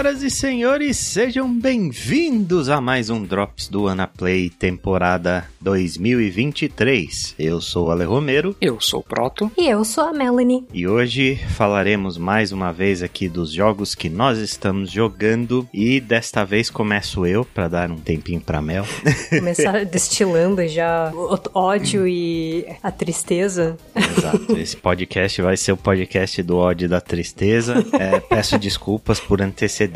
[0.00, 7.34] Senhoras e senhores, sejam bem-vindos a mais um Drops do Anaplay temporada 2023.
[7.38, 8.56] Eu sou o Ale Romero.
[8.62, 9.52] Eu sou o Proto.
[9.58, 10.66] E eu sou a Melanie.
[10.72, 15.68] E hoje falaremos mais uma vez aqui dos jogos que nós estamos jogando.
[15.70, 18.86] E desta vez começo eu, para dar um tempinho pra Mel.
[19.28, 23.76] Começar destilando já o ódio e a tristeza.
[23.94, 24.56] Exato.
[24.56, 27.84] Esse podcast vai ser o podcast do ódio e da tristeza.
[27.92, 29.89] É, peço desculpas por antecedência,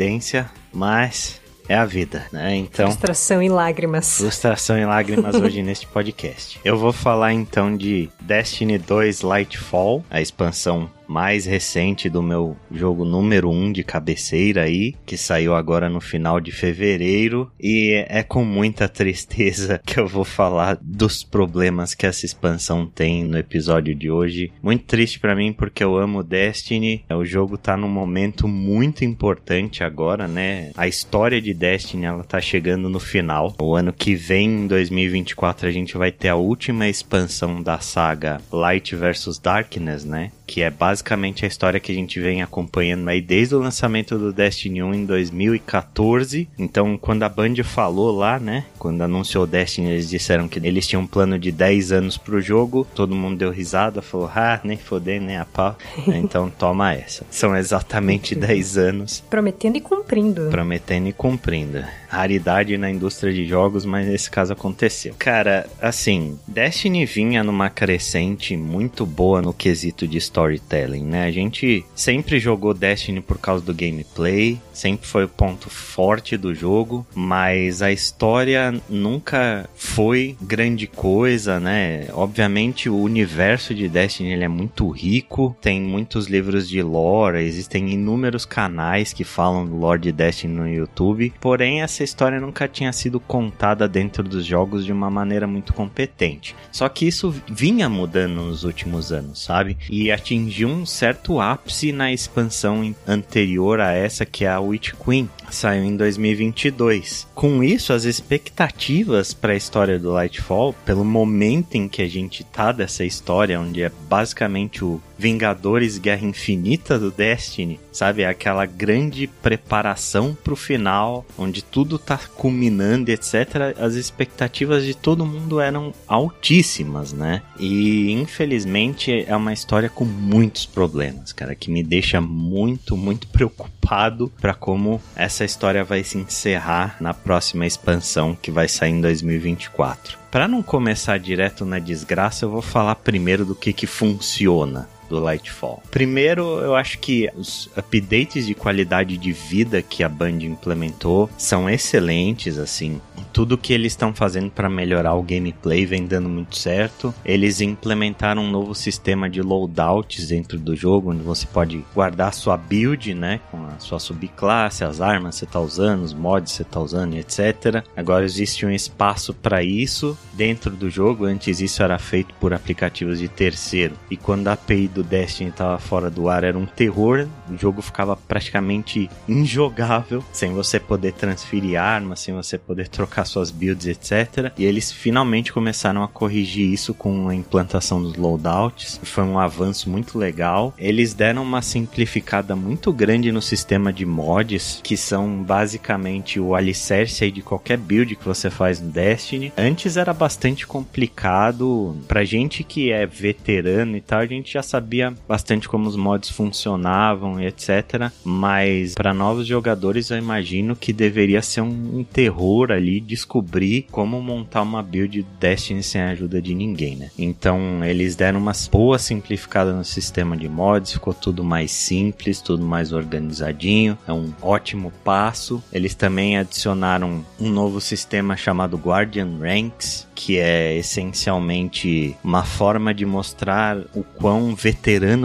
[0.72, 2.56] mas é a vida, né?
[2.56, 2.86] Então.
[2.86, 4.18] Frustração e lágrimas.
[4.18, 6.60] Frustração e lágrimas hoje neste podcast.
[6.64, 13.04] Eu vou falar então de Destiny 2 Lightfall, a expansão mais recente do meu jogo
[13.04, 18.22] número 1 um de cabeceira aí, que saiu agora no final de fevereiro, e é
[18.22, 23.94] com muita tristeza que eu vou falar dos problemas que essa expansão tem no episódio
[23.94, 24.52] de hoje.
[24.62, 29.84] Muito triste para mim porque eu amo Destiny, o jogo tá num momento muito importante
[29.84, 30.70] agora, né?
[30.76, 33.54] A história de Destiny ela tá chegando no final.
[33.60, 38.40] O ano que vem, em 2024, a gente vai ter a última expansão da saga
[38.52, 40.30] Light versus Darkness, né?
[40.46, 44.32] Que é basicamente a história que a gente vem acompanhando aí desde o lançamento do
[44.32, 46.48] Destiny 1 em 2014.
[46.58, 50.86] Então, quando a Band falou lá, né, quando anunciou o Destiny, eles disseram que eles
[50.86, 52.86] tinham um plano de 10 anos pro jogo.
[52.94, 55.76] Todo mundo deu risada, falou: "Ah, nem foder, nem a pau".
[56.08, 57.24] então, toma essa.
[57.30, 59.22] São exatamente 10 anos.
[59.30, 60.50] Prometendo e cumprindo.
[60.50, 61.84] Prometendo e cumprindo.
[62.08, 65.14] Raridade na indústria de jogos, mas nesse caso aconteceu.
[65.18, 71.24] Cara, assim, Destiny vinha numa crescente muito boa no quesito de storytelling né?
[71.24, 76.54] A gente sempre jogou Destiny por causa do gameplay, sempre foi o ponto forte do
[76.54, 82.06] jogo, mas a história nunca foi grande coisa, né?
[82.12, 87.90] Obviamente o universo de Destiny ele é muito rico, tem muitos livros de lore, existem
[87.90, 92.92] inúmeros canais que falam do lore de Destiny no YouTube, porém essa história nunca tinha
[92.92, 96.54] sido contada dentro dos jogos de uma maneira muito competente.
[96.72, 99.76] Só que isso vinha mudando nos últimos anos, sabe?
[99.88, 105.28] E atingiu um certo ápice na expansão anterior a essa, que é a Witch Queen,
[105.50, 107.26] saiu em 2022.
[107.34, 112.44] Com isso, as expectativas para a história do Lightfall, pelo momento em que a gente
[112.44, 118.24] tá dessa história, onde é basicamente o Vingadores Guerra Infinita do Destiny, sabe?
[118.24, 123.74] Aquela grande preparação pro final, onde tudo tá culminando, etc.
[123.78, 127.42] As expectativas de todo mundo eram altíssimas, né?
[127.58, 134.32] E infelizmente é uma história com muitos problemas, cara, que me deixa muito, muito preocupado
[134.40, 140.18] para como essa história vai se encerrar na próxima expansão que vai sair em 2024.
[140.30, 145.20] Para não começar direto na desgraça, eu vou falar primeiro do que que funciona do
[145.20, 145.80] Lightfall.
[145.92, 151.70] Primeiro, eu acho que os updates de qualidade de vida que a Band implementou são
[151.70, 153.00] excelentes, assim.
[153.32, 157.14] Tudo que eles estão fazendo para melhorar o gameplay vem dando muito certo.
[157.24, 162.56] Eles implementaram um novo sistema de loadouts dentro do jogo, onde você pode guardar sua
[162.56, 166.58] build, né, com a sua subclasse, as armas que você tá usando, os mods que
[166.58, 167.84] você tá usando, etc.
[167.96, 171.24] Agora existe um espaço para isso dentro do jogo.
[171.24, 173.94] Antes isso era feito por aplicativos de terceiro.
[174.10, 177.26] E quando a API do Destiny estava fora do ar era um terror.
[177.48, 183.50] O jogo ficava praticamente injogável, sem você poder transferir armas, sem você poder trocar suas
[183.50, 184.52] builds, etc.
[184.56, 189.00] E eles finalmente começaram a corrigir isso com a implantação dos loadouts.
[189.02, 190.74] Foi um avanço muito legal.
[190.78, 197.30] Eles deram uma simplificada muito grande no sistema de mods, que são basicamente o alicerce
[197.30, 199.52] de qualquer build que você faz no Destiny.
[199.56, 204.83] Antes era bastante complicado pra gente que é veterano e tal, a gente já sabia
[204.84, 208.10] sabia bastante como os mods funcionavam e etc.
[208.22, 214.60] Mas para novos jogadores eu imagino que deveria ser um, terror ali descobrir como montar
[214.60, 217.10] uma build Destiny sem a ajuda de ninguém, né?
[217.18, 222.64] Então eles deram uma boa simplificada no sistema de mods, ficou tudo mais simples, tudo
[222.64, 223.96] mais organizadinho.
[224.06, 225.62] É um ótimo passo.
[225.72, 233.06] Eles também adicionaram um novo sistema chamado Guardian Ranks, que é essencialmente uma forma de
[233.06, 234.54] mostrar o quão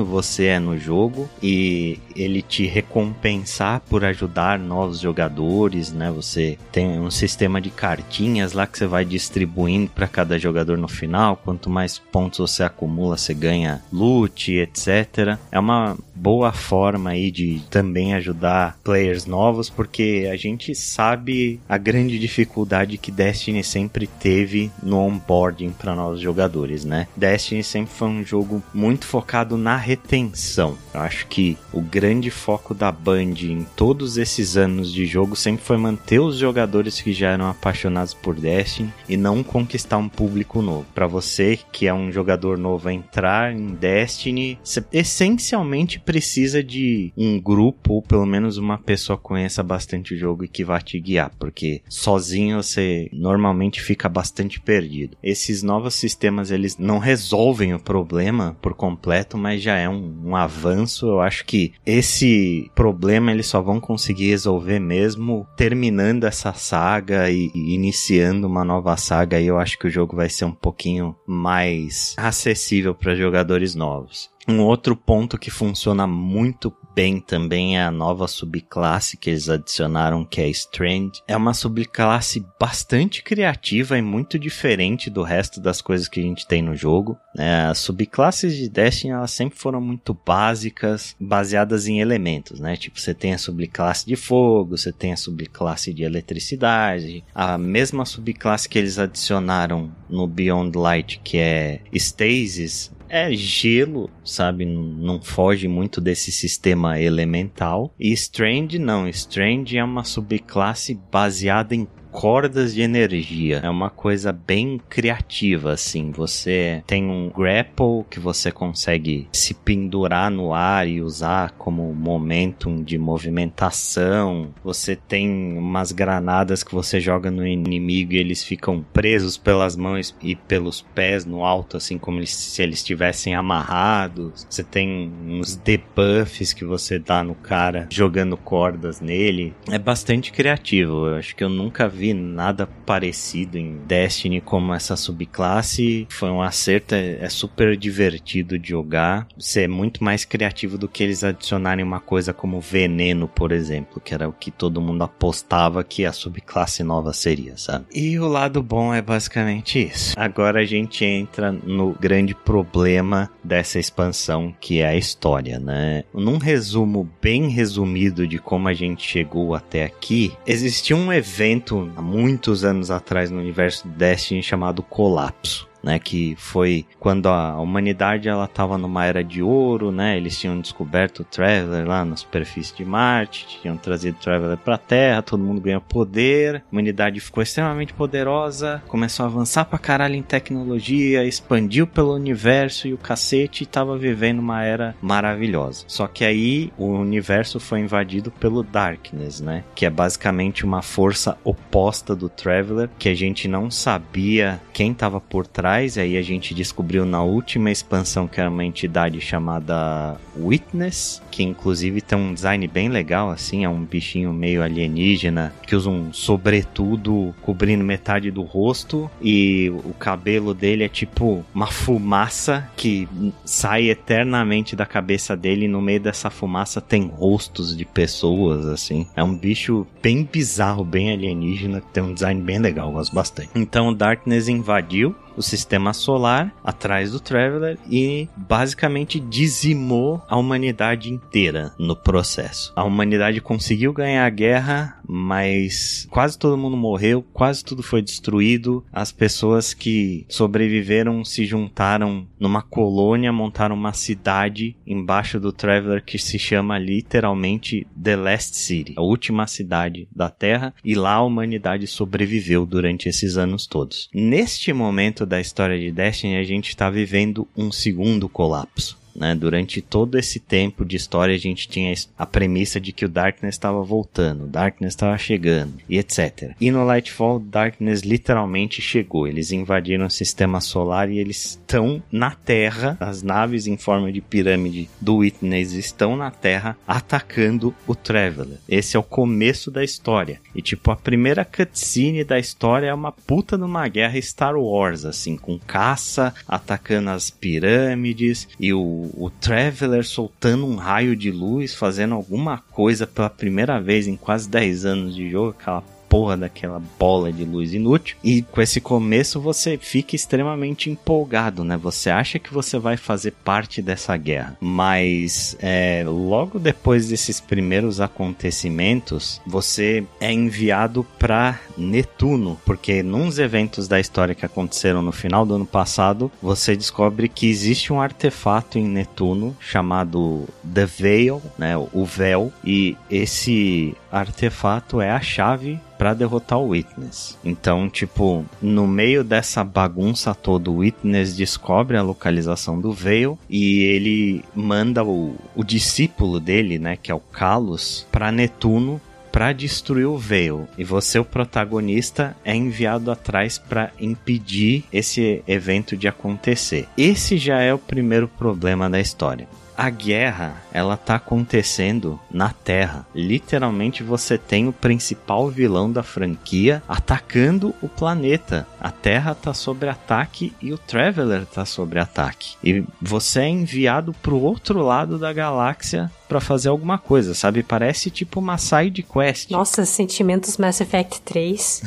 [0.05, 6.11] você é no jogo e ele te recompensar por ajudar novos jogadores, né?
[6.11, 10.87] Você tem um sistema de cartinhas lá que você vai distribuindo para cada jogador no
[10.87, 11.37] final.
[11.37, 15.37] Quanto mais pontos você acumula, você ganha loot, etc.
[15.51, 21.77] É uma boa forma aí de também ajudar players novos, porque a gente sabe a
[21.77, 27.07] grande dificuldade que Destiny sempre teve no onboarding para novos jogadores, né?
[27.15, 30.77] Destiny sempre foi um jogo muito focado na retenção.
[30.93, 35.63] Eu acho que o grande foco da Band em todos esses anos de jogo sempre
[35.63, 40.61] foi manter os jogadores que já eram apaixonados por Destiny e não conquistar um público
[40.61, 40.85] novo.
[40.93, 47.39] Para você que é um jogador novo entrar em Destiny, você essencialmente precisa de um
[47.39, 50.99] grupo ou pelo menos uma pessoa que conheça bastante o jogo e que vá te
[50.99, 55.17] guiar, porque sozinho você normalmente fica bastante perdido.
[55.21, 60.35] Esses novos sistemas eles não resolvem o problema por completo, mas já é um, um
[60.35, 61.07] avanço.
[61.07, 67.51] Eu acho que esse problema eles só vão conseguir resolver mesmo terminando essa saga e,
[67.53, 69.39] e iniciando uma nova saga.
[69.39, 74.29] E eu acho que o jogo vai ser um pouquinho mais acessível para jogadores novos.
[74.47, 80.25] Um outro ponto que funciona muito bem também é a nova subclasse que eles adicionaram,
[80.25, 81.11] que é Strand.
[81.25, 86.45] É uma subclasse bastante criativa e muito diferente do resto das coisas que a gente
[86.45, 87.17] tem no jogo.
[87.37, 92.75] É, as subclasses de Destiny elas sempre foram muito básicas, baseadas em elementos, né?
[92.75, 98.03] Tipo, você tem a subclasse de fogo, você tem a subclasse de eletricidade, a mesma
[98.03, 104.65] subclasse que eles adicionaram no Beyond Light, que é Stasis, é gelo, sabe?
[104.65, 107.93] Não foge muito desse sistema elemental.
[107.99, 109.07] E Strange não.
[109.07, 113.61] Strange é uma subclasse baseada em cordas de energia.
[113.63, 116.11] É uma coisa bem criativa, assim.
[116.11, 122.83] Você tem um grapple que você consegue se pendurar no ar e usar como momentum
[122.83, 124.53] de movimentação.
[124.63, 130.15] Você tem umas granadas que você joga no inimigo e eles ficam presos pelas mãos
[130.21, 134.47] e pelos pés no alto, assim como se eles estivessem amarrados.
[134.49, 139.53] Você tem uns debuffs que você dá no cara jogando cordas nele.
[139.69, 141.07] É bastante criativo.
[141.07, 146.07] Eu acho que eu nunca vi vi nada parecido em Destiny como essa subclasse.
[146.09, 149.27] Foi um acerto, é, é super divertido de jogar.
[149.37, 153.99] Você é muito mais criativo do que eles adicionarem uma coisa como veneno, por exemplo,
[153.99, 157.85] que era o que todo mundo apostava que a subclasse nova seria, sabe?
[157.93, 160.13] E o lado bom é basicamente isso.
[160.17, 166.05] Agora a gente entra no grande problema dessa expansão, que é a história, né?
[166.13, 172.01] Num resumo bem resumido de como a gente chegou até aqui, existia um evento há
[172.01, 178.45] muitos anos atrás no universo Destiny chamado Colapso né, que foi quando a humanidade ela
[178.45, 180.17] estava numa era de ouro, né?
[180.17, 184.75] Eles tinham descoberto o Traveler lá na superfície de Marte, tinham trazido o Traveler para
[184.75, 189.79] a Terra, todo mundo ganhou poder, a humanidade ficou extremamente poderosa, começou a avançar pra
[189.79, 195.85] caralho em tecnologia, expandiu pelo universo e o cacete estava vivendo uma era maravilhosa.
[195.87, 199.63] Só que aí o universo foi invadido pelo Darkness, né?
[199.75, 205.19] Que é basicamente uma força oposta do Traveler, que a gente não sabia quem estava
[205.19, 210.17] por trás atrás, aí a gente descobriu na última expansão que era uma entidade chamada
[210.35, 215.75] Witness, que inclusive tem um design bem legal, assim, é um bichinho meio alienígena, que
[215.75, 222.67] usa um sobretudo cobrindo metade do rosto, e o cabelo dele é tipo uma fumaça
[222.75, 223.07] que
[223.45, 229.05] sai eternamente da cabeça dele, e no meio dessa fumaça tem rostos de pessoas, assim.
[229.15, 233.49] É um bicho bem bizarro, bem alienígena, que tem um design bem legal, gosto bastante.
[233.53, 241.09] Então o Darkness invadiu o sistema solar atrás do Traveler e basicamente dizimou a humanidade
[241.09, 242.73] inteira no processo.
[242.75, 248.85] A humanidade conseguiu ganhar a guerra, mas quase todo mundo morreu, quase tudo foi destruído.
[248.93, 256.19] As pessoas que sobreviveram se juntaram numa colônia, montaram uma cidade embaixo do Traveler que
[256.19, 261.87] se chama literalmente The Last City, a última cidade da Terra, e lá a humanidade
[261.87, 264.09] sobreviveu durante esses anos todos.
[264.13, 268.99] Neste momento da história de Destiny, a gente está vivendo um segundo colapso.
[269.19, 269.35] Né?
[269.35, 273.55] Durante todo esse tempo de história, a gente tinha a premissa de que o Darkness
[273.55, 276.53] estava voltando, o Darkness estava chegando, e etc.
[276.61, 279.27] E no Lightfall, Darkness literalmente chegou.
[279.27, 282.95] Eles invadiram o sistema solar e eles estão na Terra.
[282.99, 288.57] As naves em forma de pirâmide do Witness estão na Terra atacando o Traveler.
[288.69, 290.39] Esse é o começo da história.
[290.55, 295.35] E tipo, a primeira cutscene da história é uma puta numa guerra Star Wars, assim,
[295.35, 302.15] com caça atacando as pirâmides e o o, Traveler soltando um raio de luz, fazendo
[302.15, 307.31] alguma coisa pela primeira vez em quase 10 anos de jogo, aquela porra daquela bola
[307.31, 308.17] de luz inútil.
[308.23, 311.77] E com esse começo você fica extremamente empolgado, né?
[311.77, 314.57] Você acha que você vai fazer parte dessa guerra.
[314.59, 323.87] Mas é, logo depois desses primeiros acontecimentos, você é enviado para Netuno, porque nos eventos
[323.87, 328.79] da história que aconteceram no final do ano passado, você descobre que existe um artefato
[328.79, 336.13] em Netuno chamado The Veil, né, o véu, e esse artefato é a chave para
[336.13, 337.37] derrotar o Witness.
[337.43, 343.81] Então, tipo, no meio dessa bagunça toda, o Witness descobre a localização do Veil e
[343.83, 350.07] ele manda o, o discípulo dele, né, que é o Kalos, para Netuno para destruir
[350.07, 350.67] o Veil.
[350.77, 356.87] E você, o protagonista, é enviado atrás para impedir esse evento de acontecer.
[356.97, 359.47] Esse já é o primeiro problema da história
[359.79, 363.07] a guerra, ela tá acontecendo na Terra.
[363.15, 368.67] Literalmente você tem o principal vilão da franquia atacando o planeta.
[368.79, 372.55] A Terra tá sob ataque e o Traveler tá sob ataque.
[372.63, 377.63] E você é enviado pro outro lado da galáxia para fazer alguma coisa, sabe?
[377.63, 379.49] Parece tipo uma side quest.
[379.49, 381.81] Nossa, sentimentos Mass Effect 3.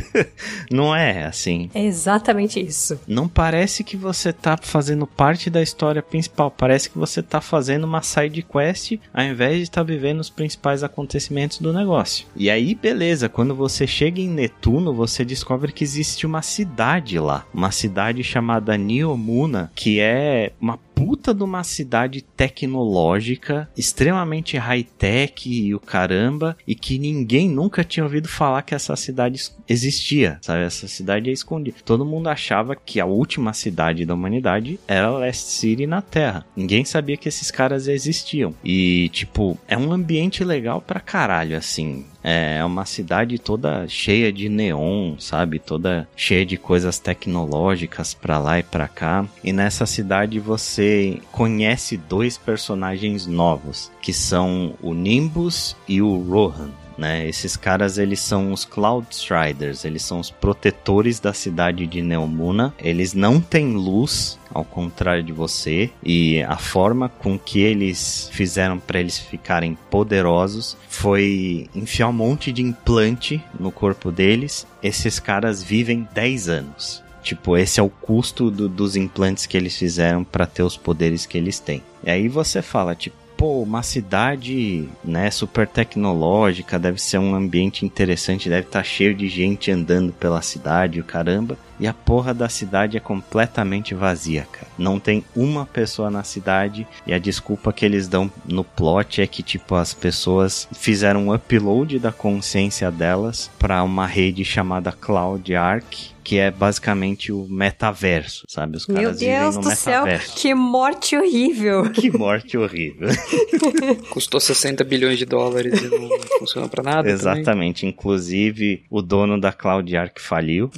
[0.72, 1.70] Não é assim.
[1.74, 2.98] É exatamente isso.
[3.06, 7.84] Não parece que você tá fazendo parte da história principal, parece que você tá fazendo
[7.84, 12.26] uma side quest ao invés de estar tá vivendo os principais acontecimentos do negócio.
[12.34, 17.44] E aí, beleza, quando você chega em Netuno, você descobre que existe uma cidade lá,
[17.52, 25.74] uma cidade chamada Niomuna, que é uma puta de uma cidade tecnológica, extremamente high-tech e
[25.74, 30.64] o caramba, e que ninguém nunca tinha ouvido falar que essa cidade existia, sabe?
[30.64, 31.76] Essa cidade é escondida.
[31.84, 36.44] Todo mundo achava que a última cidade da humanidade era Last City na Terra.
[36.56, 38.54] Ninguém sabia que esses caras existiam.
[38.64, 42.04] E, tipo, é um ambiente legal pra caralho, assim.
[42.26, 45.58] É uma cidade toda cheia de neon, sabe?
[45.58, 49.26] Toda cheia de coisas tecnológicas pra lá e pra cá.
[49.42, 56.70] E nessa cidade você conhece dois personagens novos, que são o Nimbus e o Rohan
[56.96, 57.26] né?
[57.28, 62.74] Esses caras, eles são os Cloud Striders, eles são os protetores da cidade de Neomuna.
[62.78, 68.78] Eles não têm luz, ao contrário de você, e a forma com que eles fizeram
[68.78, 74.66] para eles ficarem poderosos foi enfiar um monte de implante no corpo deles.
[74.82, 77.03] Esses caras vivem 10 anos.
[77.24, 81.24] Tipo, esse é o custo do, dos implantes que eles fizeram para ter os poderes
[81.24, 81.82] que eles têm.
[82.04, 87.84] E aí você fala, tipo, pô, uma cidade, né, super tecnológica, deve ser um ambiente
[87.84, 91.58] interessante, deve estar tá cheio de gente andando pela cidade, o caramba.
[91.78, 94.66] E a porra da cidade é completamente vazia, cara.
[94.78, 99.26] Não tem uma pessoa na cidade e a desculpa que eles dão no plot é
[99.26, 105.54] que tipo as pessoas fizeram um upload da consciência delas para uma rede chamada Cloud
[105.54, 108.78] Ark que é basicamente o metaverso, sabe?
[108.78, 110.28] Os caras Meu Deus do metaverso.
[110.28, 111.84] céu, que morte horrível!
[111.92, 113.08] Que morte horrível.
[114.10, 117.10] Custou 60 bilhões de dólares e não funciona para nada.
[117.10, 117.44] Exatamente.
[117.82, 117.90] Também.
[117.90, 120.70] Inclusive, o dono da Cloud Ark faliu.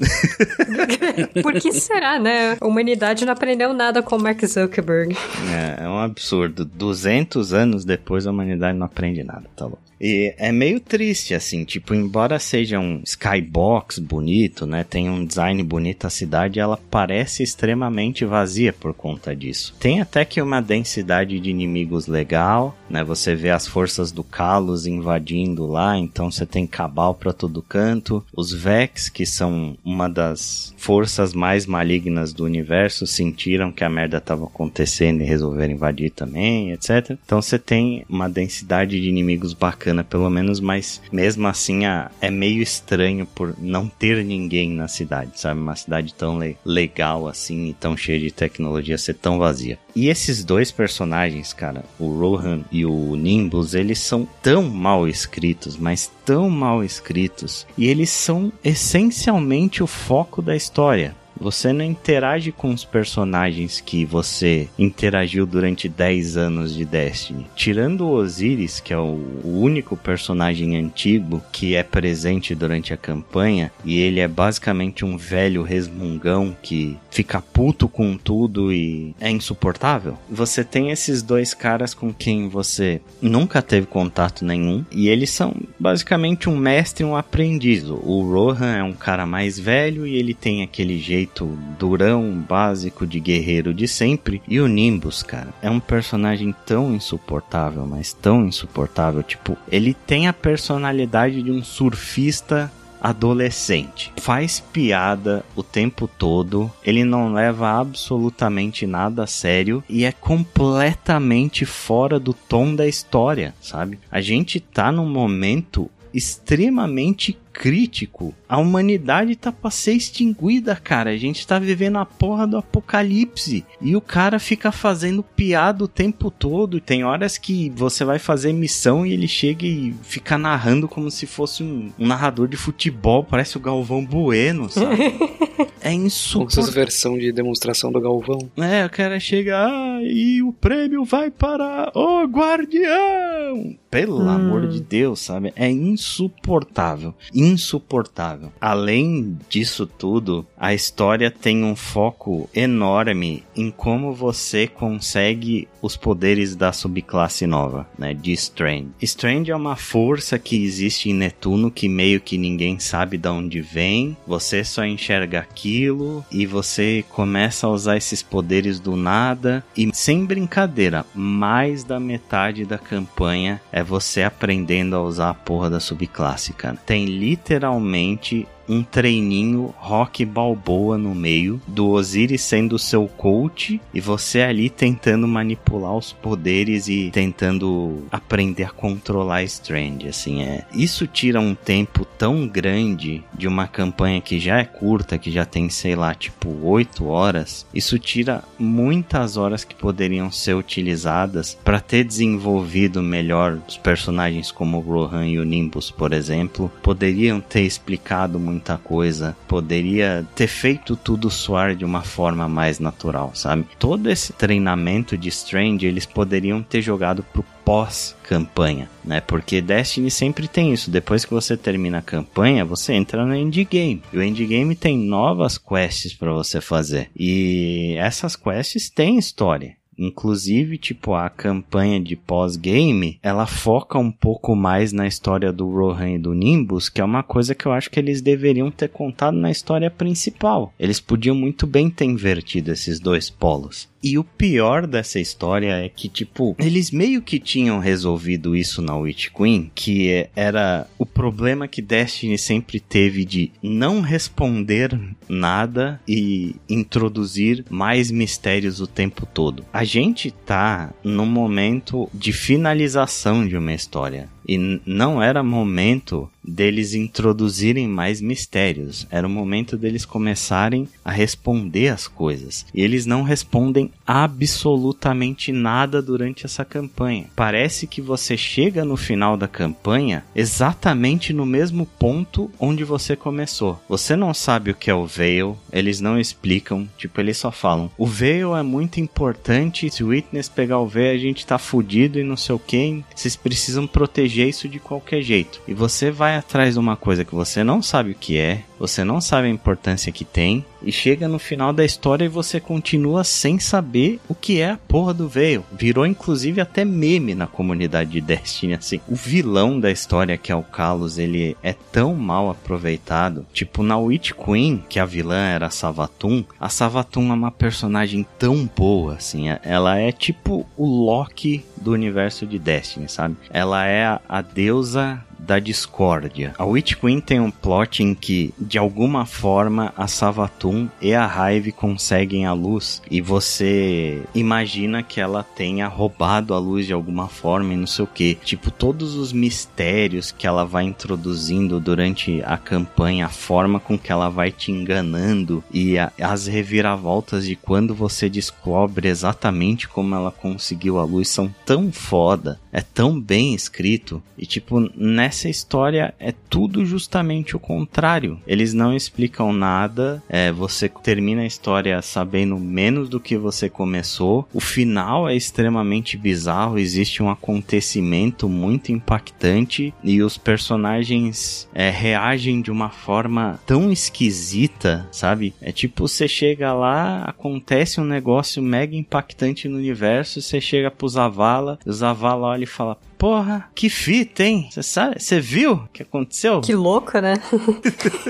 [1.42, 2.56] Por que será, né?
[2.60, 5.16] A humanidade não aprendeu nada com o Mark Zuckerberg.
[5.50, 6.64] É, é um absurdo.
[6.64, 9.85] 200 anos depois a humanidade não aprende nada, tá louco.
[10.00, 14.84] E é meio triste, assim, tipo, embora seja um skybox bonito, né?
[14.84, 19.74] Tem um design bonito a cidade, ela parece extremamente vazia por conta disso.
[19.80, 23.02] Tem até que uma densidade de inimigos legal, né?
[23.02, 28.24] Você vê as forças do Kalos invadindo lá, então você tem Cabal para todo canto.
[28.36, 34.20] Os Vex, que são uma das forças mais malignas do universo, sentiram que a merda
[34.20, 37.16] tava acontecendo e resolveram invadir também, etc.
[37.24, 42.10] Então você tem uma densidade de inimigos bacana bacana, pelo menos, mas mesmo assim a,
[42.20, 45.60] é meio estranho por não ter ninguém na cidade, sabe?
[45.60, 49.78] Uma cidade tão le legal assim e tão cheia de tecnologia ser tão vazia.
[49.94, 55.76] E esses dois personagens, cara, o Rohan e o Nimbus, eles são tão mal escritos,
[55.76, 61.14] mas tão mal escritos, e eles são essencialmente o foco da história.
[61.40, 67.46] Você não interage com os personagens que você interagiu durante 10 anos de Destiny.
[67.54, 73.70] Tirando o Osiris, que é o único personagem antigo que é presente durante a campanha,
[73.84, 80.18] e ele é basicamente um velho resmungão que fica puto com tudo e é insuportável.
[80.30, 85.54] Você tem esses dois caras com quem você nunca teve contato nenhum, e eles são
[85.78, 87.84] basicamente um mestre e um aprendiz.
[87.84, 93.06] O Rohan é um cara mais velho e ele tem aquele jeito jeito durão, básico
[93.06, 94.40] de guerreiro de sempre.
[94.46, 99.22] E o Nimbus, cara, é um personagem tão insuportável, mas tão insuportável.
[99.22, 104.12] Tipo, ele tem a personalidade de um surfista adolescente.
[104.16, 111.64] Faz piada o tempo todo, ele não leva absolutamente nada a sério e é completamente
[111.66, 113.98] fora do tom da história, sabe?
[114.10, 118.34] A gente tá num momento extremamente crítico.
[118.46, 121.10] A humanidade tá pra ser extinguida, cara.
[121.10, 123.64] A gente tá vivendo a porra do apocalipse.
[123.80, 126.80] E o cara fica fazendo piada o tempo todo.
[126.80, 131.26] Tem horas que você vai fazer missão e ele chega e fica narrando como se
[131.26, 133.24] fosse um, um narrador de futebol.
[133.24, 135.14] Parece o Galvão Bueno, sabe?
[135.80, 136.64] é insuportável.
[136.64, 138.50] Como versão de demonstração do Galvão.
[138.58, 143.76] É, o cara chega, ah, e o prêmio vai para o Guardião.
[143.90, 144.28] Pelo hum.
[144.28, 145.52] amor de Deus, sabe?
[145.56, 147.14] É insuportável
[147.46, 148.52] insuportável.
[148.60, 156.56] Além disso tudo, a história tem um foco enorme em como você consegue os poderes
[156.56, 158.88] da subclasse nova, né, de Strange.
[159.00, 163.60] Strange é uma força que existe em Netuno que meio que ninguém sabe de onde
[163.60, 169.88] vem, você só enxerga aquilo e você começa a usar esses poderes do nada e
[169.94, 175.80] sem brincadeira, mais da metade da campanha é você aprendendo a usar a porra da
[175.80, 176.76] subclasse, cara.
[176.76, 184.42] Tem literalmente um treininho rock balboa no meio, do Osiris sendo seu coach e você
[184.42, 190.64] ali tentando manipular os poderes e tentando aprender a controlar Strange, assim, é.
[190.74, 195.44] Isso tira um tempo tão grande de uma campanha que já é curta, que já
[195.44, 197.66] tem, sei lá, tipo 8 horas.
[197.72, 204.78] Isso tira muitas horas que poderiam ser utilizadas para ter desenvolvido melhor os personagens como
[204.78, 210.46] o Rohan e o Nimbus, por exemplo, poderiam ter explicado muito muita coisa, poderia ter
[210.46, 213.66] feito tudo soar de uma forma mais natural, sabe?
[213.78, 219.20] Todo esse treinamento de Strange eles poderiam ter jogado pro pós-campanha, né?
[219.20, 220.90] Porque Destiny sempre tem isso.
[220.90, 224.02] Depois que você termina a campanha, você entra no endgame.
[224.12, 227.10] E o endgame tem novas quests para você fazer.
[227.14, 229.76] E essas quests têm história.
[229.98, 236.12] Inclusive, tipo, a campanha de pós-game, ela foca um pouco mais na história do Rohan
[236.12, 239.36] e do Nimbus, que é uma coisa que eu acho que eles deveriam ter contado
[239.36, 240.72] na história principal.
[240.78, 243.88] Eles podiam muito bem ter invertido esses dois polos.
[244.08, 248.96] E o pior dessa história é que, tipo, eles meio que tinham resolvido isso na
[248.96, 254.96] Witch Queen, que era o problema que Destiny sempre teve de não responder
[255.28, 259.64] nada e introduzir mais mistérios o tempo todo.
[259.72, 264.28] A gente tá num momento de finalização de uma história.
[264.46, 269.06] E não era momento deles introduzirem mais mistérios.
[269.10, 272.64] Era o momento deles começarem a responder as coisas.
[272.72, 277.26] E eles não respondem absolutamente nada durante essa campanha.
[277.34, 283.80] Parece que você chega no final da campanha exatamente no mesmo ponto onde você começou.
[283.88, 287.90] Você não sabe o que é o Veil, eles não explicam, tipo, eles só falam:
[287.98, 292.20] "O Veil é muito importante, se o Witness pegar o Veil, a gente tá fudido
[292.20, 295.60] e não sei o que, vocês precisam proteger isso de qualquer jeito".
[295.66, 299.04] E você vai atrás de uma coisa que você não sabe o que é, você
[299.04, 303.24] não sabe a importância que tem, e chega no final da história e você continua
[303.24, 305.64] sem saber o que é a porra do Veil.
[305.72, 309.00] Virou inclusive até meme na comunidade de Destiny, assim.
[309.08, 313.46] O vilão da história, que é o Kalos, ele é tão mal aproveitado.
[313.52, 318.24] Tipo, na Witch Queen, que a vilã era a Savatun, a Savatun é uma personagem
[318.38, 319.46] tão boa, assim.
[319.62, 323.36] Ela é tipo o Loki do universo de Destiny, sabe?
[323.50, 326.54] Ela é a, a deusa da discórdia.
[326.58, 331.26] A Witch Queen tem um plot em que, de alguma forma, a Savathun e a
[331.26, 337.28] Hive conseguem a luz e você imagina que ela tenha roubado a luz de alguma
[337.28, 338.34] forma e não sei o que.
[338.44, 344.10] Tipo, todos os mistérios que ela vai introduzindo durante a campanha, a forma com que
[344.10, 350.32] ela vai te enganando e a, as reviravoltas de quando você descobre exatamente como ela
[350.32, 356.14] conseguiu a luz são tão foda, é tão bem escrito e tipo, nessa essa história
[356.18, 358.40] é tudo justamente o contrário.
[358.46, 364.48] Eles não explicam nada, é, você termina a história sabendo menos do que você começou.
[364.52, 372.60] O final é extremamente bizarro, existe um acontecimento muito impactante e os personagens é, reagem
[372.60, 375.54] de uma forma tão esquisita, sabe?
[375.60, 381.08] É tipo, você chega lá, acontece um negócio mega impactante no universo, você chega pro
[381.08, 384.68] Zavala, o Zavala olha ele fala: Porra, que fita, hein?
[384.70, 385.22] Você sabe?
[385.22, 386.60] Você viu o que aconteceu?
[386.60, 387.34] Que louco, né?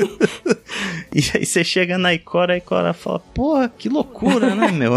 [1.13, 4.93] e aí você chega na Ikora, a Ikora fala: Porra, que loucura, né, meu?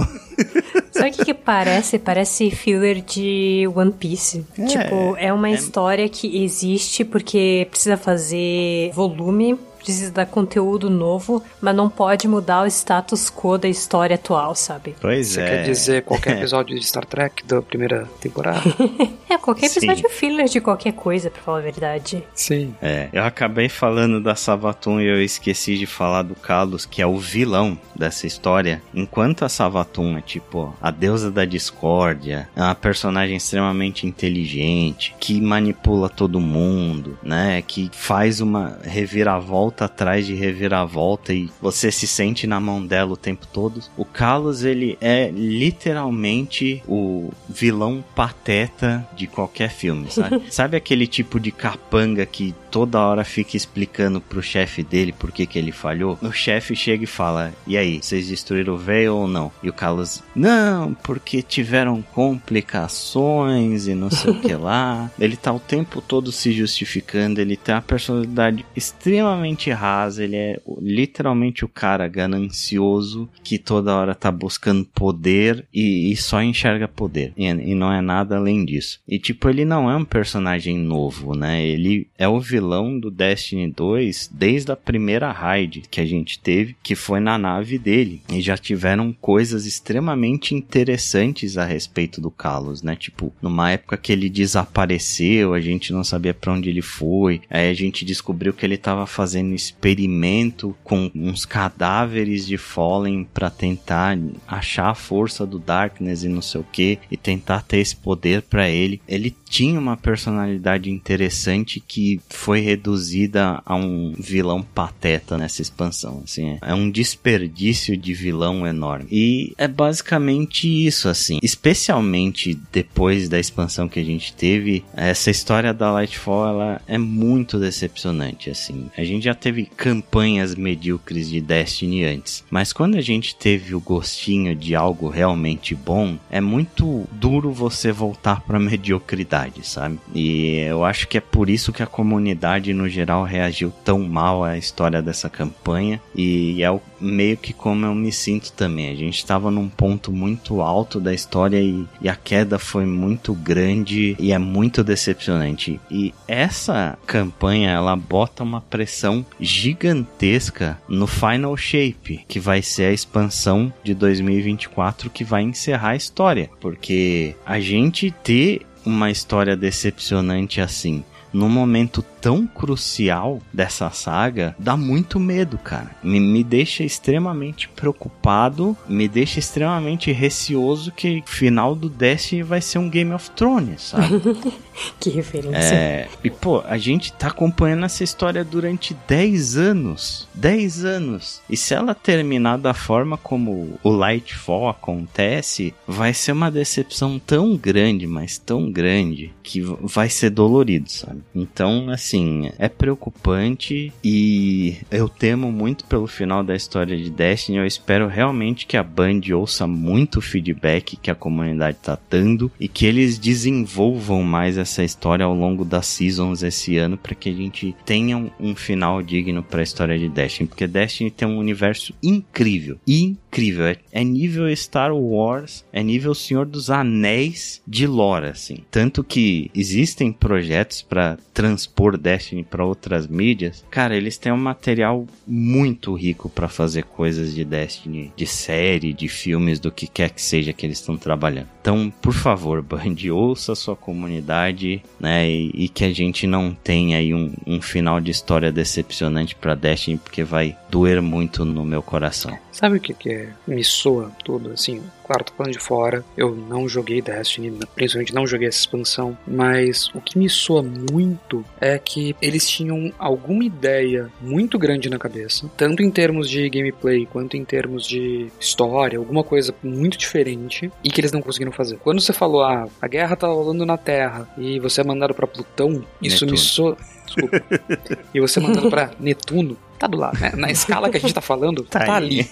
[0.91, 1.97] Sabe o que, que parece?
[1.97, 4.45] Parece filler de One Piece.
[4.57, 10.89] É, tipo, é uma é- história que existe porque precisa fazer volume, precisa dar conteúdo
[10.89, 14.95] novo, mas não pode mudar o status quo da história atual, sabe?
[15.01, 15.45] Pois Você é.
[15.45, 18.61] quer dizer qualquer episódio de Star Trek da primeira temporada?
[19.29, 19.77] É, qualquer Sim.
[19.81, 22.23] episódio é filler de qualquer coisa, pra falar a verdade.
[22.33, 22.73] Sim.
[22.81, 27.05] É, eu acabei falando da Savatun e eu esqueci de falar do Kalos, que é
[27.05, 28.81] o vilão dessa história.
[28.91, 35.39] Enquanto a Savatun é tipo a deusa da discórdia, é uma personagem extremamente inteligente, que
[35.39, 37.61] manipula todo mundo, né?
[37.61, 43.17] Que faz uma reviravolta atrás de reviravolta e você se sente na mão dela o
[43.17, 43.81] tempo todo.
[43.97, 50.43] O Kalos, ele é literalmente o vilão pateta de qualquer filme, sabe?
[50.51, 55.45] sabe aquele tipo de capanga que toda hora fica explicando pro chefe dele por que
[55.45, 56.17] que ele falhou?
[56.21, 59.73] O chefe chega e fala: "E aí, vocês destruíram o véio ou não?" E o
[59.73, 66.01] Carlos: "Não, porque tiveram complicações e não sei o que lá." Ele tá o tempo
[66.01, 73.29] todo se justificando, ele tem uma personalidade extremamente rasa, ele é literalmente o cara ganancioso
[73.43, 77.33] que toda hora tá buscando poder e, e só enxerga poder.
[77.35, 78.99] E, e não é nada além disso.
[79.07, 81.65] E tipo, ele não é um personagem novo, né?
[81.65, 86.75] Ele é o vilão do Destiny 2 desde a primeira raid que a gente teve,
[86.83, 88.21] que foi na nave dele.
[88.29, 92.95] E já tiveram coisas extremamente interessantes a respeito do Kalos, né?
[92.95, 97.41] Tipo, numa época que ele desapareceu, a gente não sabia pra onde ele foi.
[97.49, 103.49] Aí a gente descobriu que ele tava fazendo experimento com uns cadáveres de Fallen pra
[103.49, 107.95] tentar achar a força do Darkness e não sei o que e tentar ter esse
[107.95, 109.01] poder pra ele.
[109.07, 116.51] Ele tinha uma personalidade interessante que foi reduzida a um vilão pateta nessa expansão, assim,
[116.51, 119.07] é, é um desperdício de vilão enorme.
[119.11, 125.73] E é basicamente isso, assim, especialmente depois da expansão que a gente teve, essa história
[125.73, 128.89] da Lightfall, ela é muito decepcionante, assim.
[128.95, 133.79] A gente já teve campanhas medíocres de Destiny antes, mas quando a gente teve o
[133.79, 139.99] gostinho de algo realmente bom, é muito duro você voltar pra mediocridade, sabe?
[140.13, 144.43] E eu acho que é por isso que a comunidade no geral reagiu tão mal
[144.43, 148.89] à história dessa campanha e é o, meio que como eu me sinto também.
[148.89, 153.33] A gente estava num ponto muito alto da história e, e a queda foi muito
[153.33, 155.79] grande e é muito decepcionante.
[155.89, 162.93] E essa campanha ela bota uma pressão gigantesca no Final Shape, que vai ser a
[162.93, 170.61] expansão de 2024 que vai encerrar a história, porque a gente ter uma história decepcionante
[170.61, 171.03] assim.
[171.31, 175.91] Num momento tão crucial dessa saga, dá muito medo, cara.
[176.03, 182.61] Me, me deixa extremamente preocupado, me deixa extremamente receoso que o final do Destiny vai
[182.61, 184.09] ser um Game of Thrones, sabe?
[184.99, 185.75] Que referência.
[185.75, 190.27] É, e pô, a gente tá acompanhando essa história durante 10 anos.
[190.33, 191.41] 10 anos.
[191.49, 197.57] E se ela terminar da forma como o Lightfall acontece, vai ser uma decepção tão
[197.57, 201.21] grande, mas tão grande, que vai ser dolorido, sabe?
[201.35, 202.08] Então, assim,
[202.57, 207.57] é preocupante e eu temo muito pelo final da história de Destiny.
[207.57, 212.51] Eu espero realmente que a Band ouça muito o feedback que a comunidade tá dando
[212.59, 217.29] e que eles desenvolvam mais essa história ao longo das seasons esse ano para que
[217.29, 221.37] a gente tenha um final digno para a história de Destiny, porque Destiny tem um
[221.37, 223.28] universo incrível, incrível,
[223.67, 228.63] é, é nível Star Wars, é nível Senhor dos Anéis de lore, assim.
[228.71, 233.63] Tanto que existem projetos para transpor Destiny para outras mídias.
[233.69, 239.07] Cara, eles têm um material muito rico para fazer coisas de Destiny, de série, de
[239.07, 241.47] filmes, do que quer que seja que eles estão trabalhando.
[241.61, 245.29] Então, por favor, Band, ouça a sua comunidade, né?
[245.29, 249.55] E, e que a gente não tenha aí um, um final de história decepcionante pra
[249.55, 252.37] Destiny, porque vai doer muito no meu coração.
[252.51, 253.18] Sabe o que, que é?
[253.47, 254.51] Me soa tudo?
[254.51, 256.03] Assim, claro, tô falando de fora.
[256.15, 259.17] Eu não joguei Destiny, principalmente não joguei essa expansão.
[259.27, 264.99] Mas o que me soa muito é que eles tinham alguma ideia muito grande na
[264.99, 270.71] cabeça, tanto em termos de gameplay quanto em termos de história, alguma coisa muito diferente,
[270.83, 271.77] e que eles não conseguiram fazer.
[271.77, 275.27] Quando você falou, ah, a guerra tá rolando na Terra e você é mandado pra
[275.27, 276.31] Plutão, isso Netuno.
[276.31, 276.77] me soa.
[277.05, 277.41] Desculpa.
[278.13, 279.57] e você é mandado pra Netuno.
[279.79, 280.33] Tá do lado, né?
[280.35, 282.29] Na escala que a gente tá falando, tá, tá ali.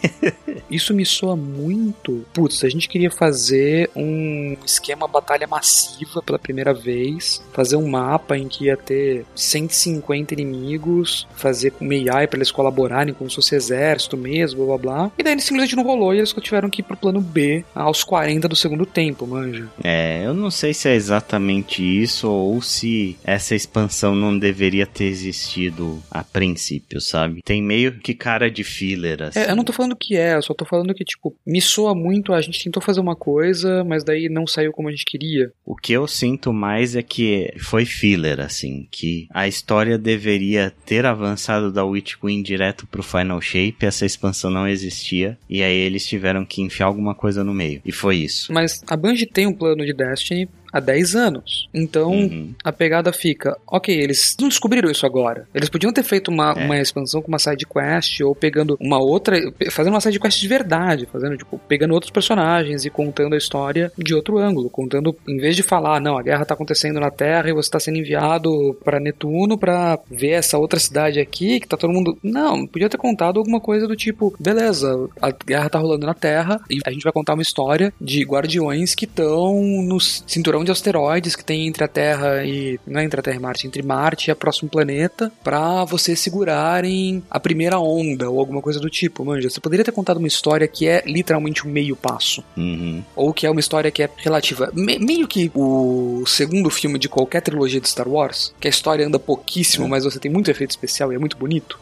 [0.69, 2.25] Isso me soa muito.
[2.33, 8.38] Putz, a gente queria fazer um esquema batalha massiva pela primeira vez, fazer um mapa
[8.38, 13.57] em que ia ter 150 inimigos, fazer com AI para eles colaborarem com o seu
[13.57, 15.12] exército mesmo, blá blá blá.
[15.17, 18.47] E daí simplesmente não rolou e eles tiveram que ir pro plano B aos 40
[18.47, 19.69] do segundo tempo, manja.
[19.81, 25.05] É, eu não sei se é exatamente isso ou se essa expansão não deveria ter
[25.05, 27.37] existido a princípio, sabe?
[27.43, 29.39] Tem meio que cara de filler, assim.
[29.39, 31.93] É, eu não tô falando que é, eu só tô falando que, tipo, me soa
[31.93, 35.52] muito, a gente tentou fazer uma coisa, mas daí não saiu como a gente queria.
[35.65, 41.06] O que eu sinto mais é que foi filler, assim, que a história deveria ter
[41.06, 46.06] avançado da Witch Queen direto pro Final Shape, essa expansão não existia, e aí eles
[46.06, 47.82] tiveram que enfiar alguma coisa no meio.
[47.86, 48.52] E foi isso.
[48.52, 51.69] Mas a Bungie tem um plano de Destiny há 10 anos.
[51.73, 52.53] Então, uhum.
[52.63, 55.47] a pegada fica, ok, eles não descobriram isso agora.
[55.53, 56.65] Eles podiam ter feito uma, é.
[56.65, 59.38] uma expansão com uma side quest ou pegando uma outra,
[59.71, 63.91] fazendo uma side quest de verdade, fazendo tipo, pegando outros personagens e contando a história
[63.97, 67.49] de outro ângulo, contando em vez de falar, não, a guerra tá acontecendo na Terra
[67.49, 71.77] e você tá sendo enviado para Netuno para ver essa outra cidade aqui que tá
[71.77, 76.06] todo mundo, não, podia ter contado alguma coisa do tipo, beleza, a guerra tá rolando
[76.06, 80.57] na Terra e a gente vai contar uma história de guardiões que estão no cinturão
[80.63, 82.80] de asteroides que tem entre a Terra e.
[82.86, 86.20] Não é entre a Terra e Marte, entre Marte e o próximo planeta, para vocês
[86.20, 89.50] segurarem a primeira onda ou alguma coisa do tipo, manja.
[89.50, 92.43] Você poderia ter contado uma história que é literalmente um meio passo.
[92.56, 93.04] Uhum.
[93.15, 94.72] Ou que é uma história que é relativa.
[94.74, 99.06] Me, meio que o segundo filme de qualquer trilogia de Star Wars, que a história
[99.06, 99.89] anda pouquíssimo, uhum.
[99.89, 101.80] mas você tem muito efeito especial e é muito bonito.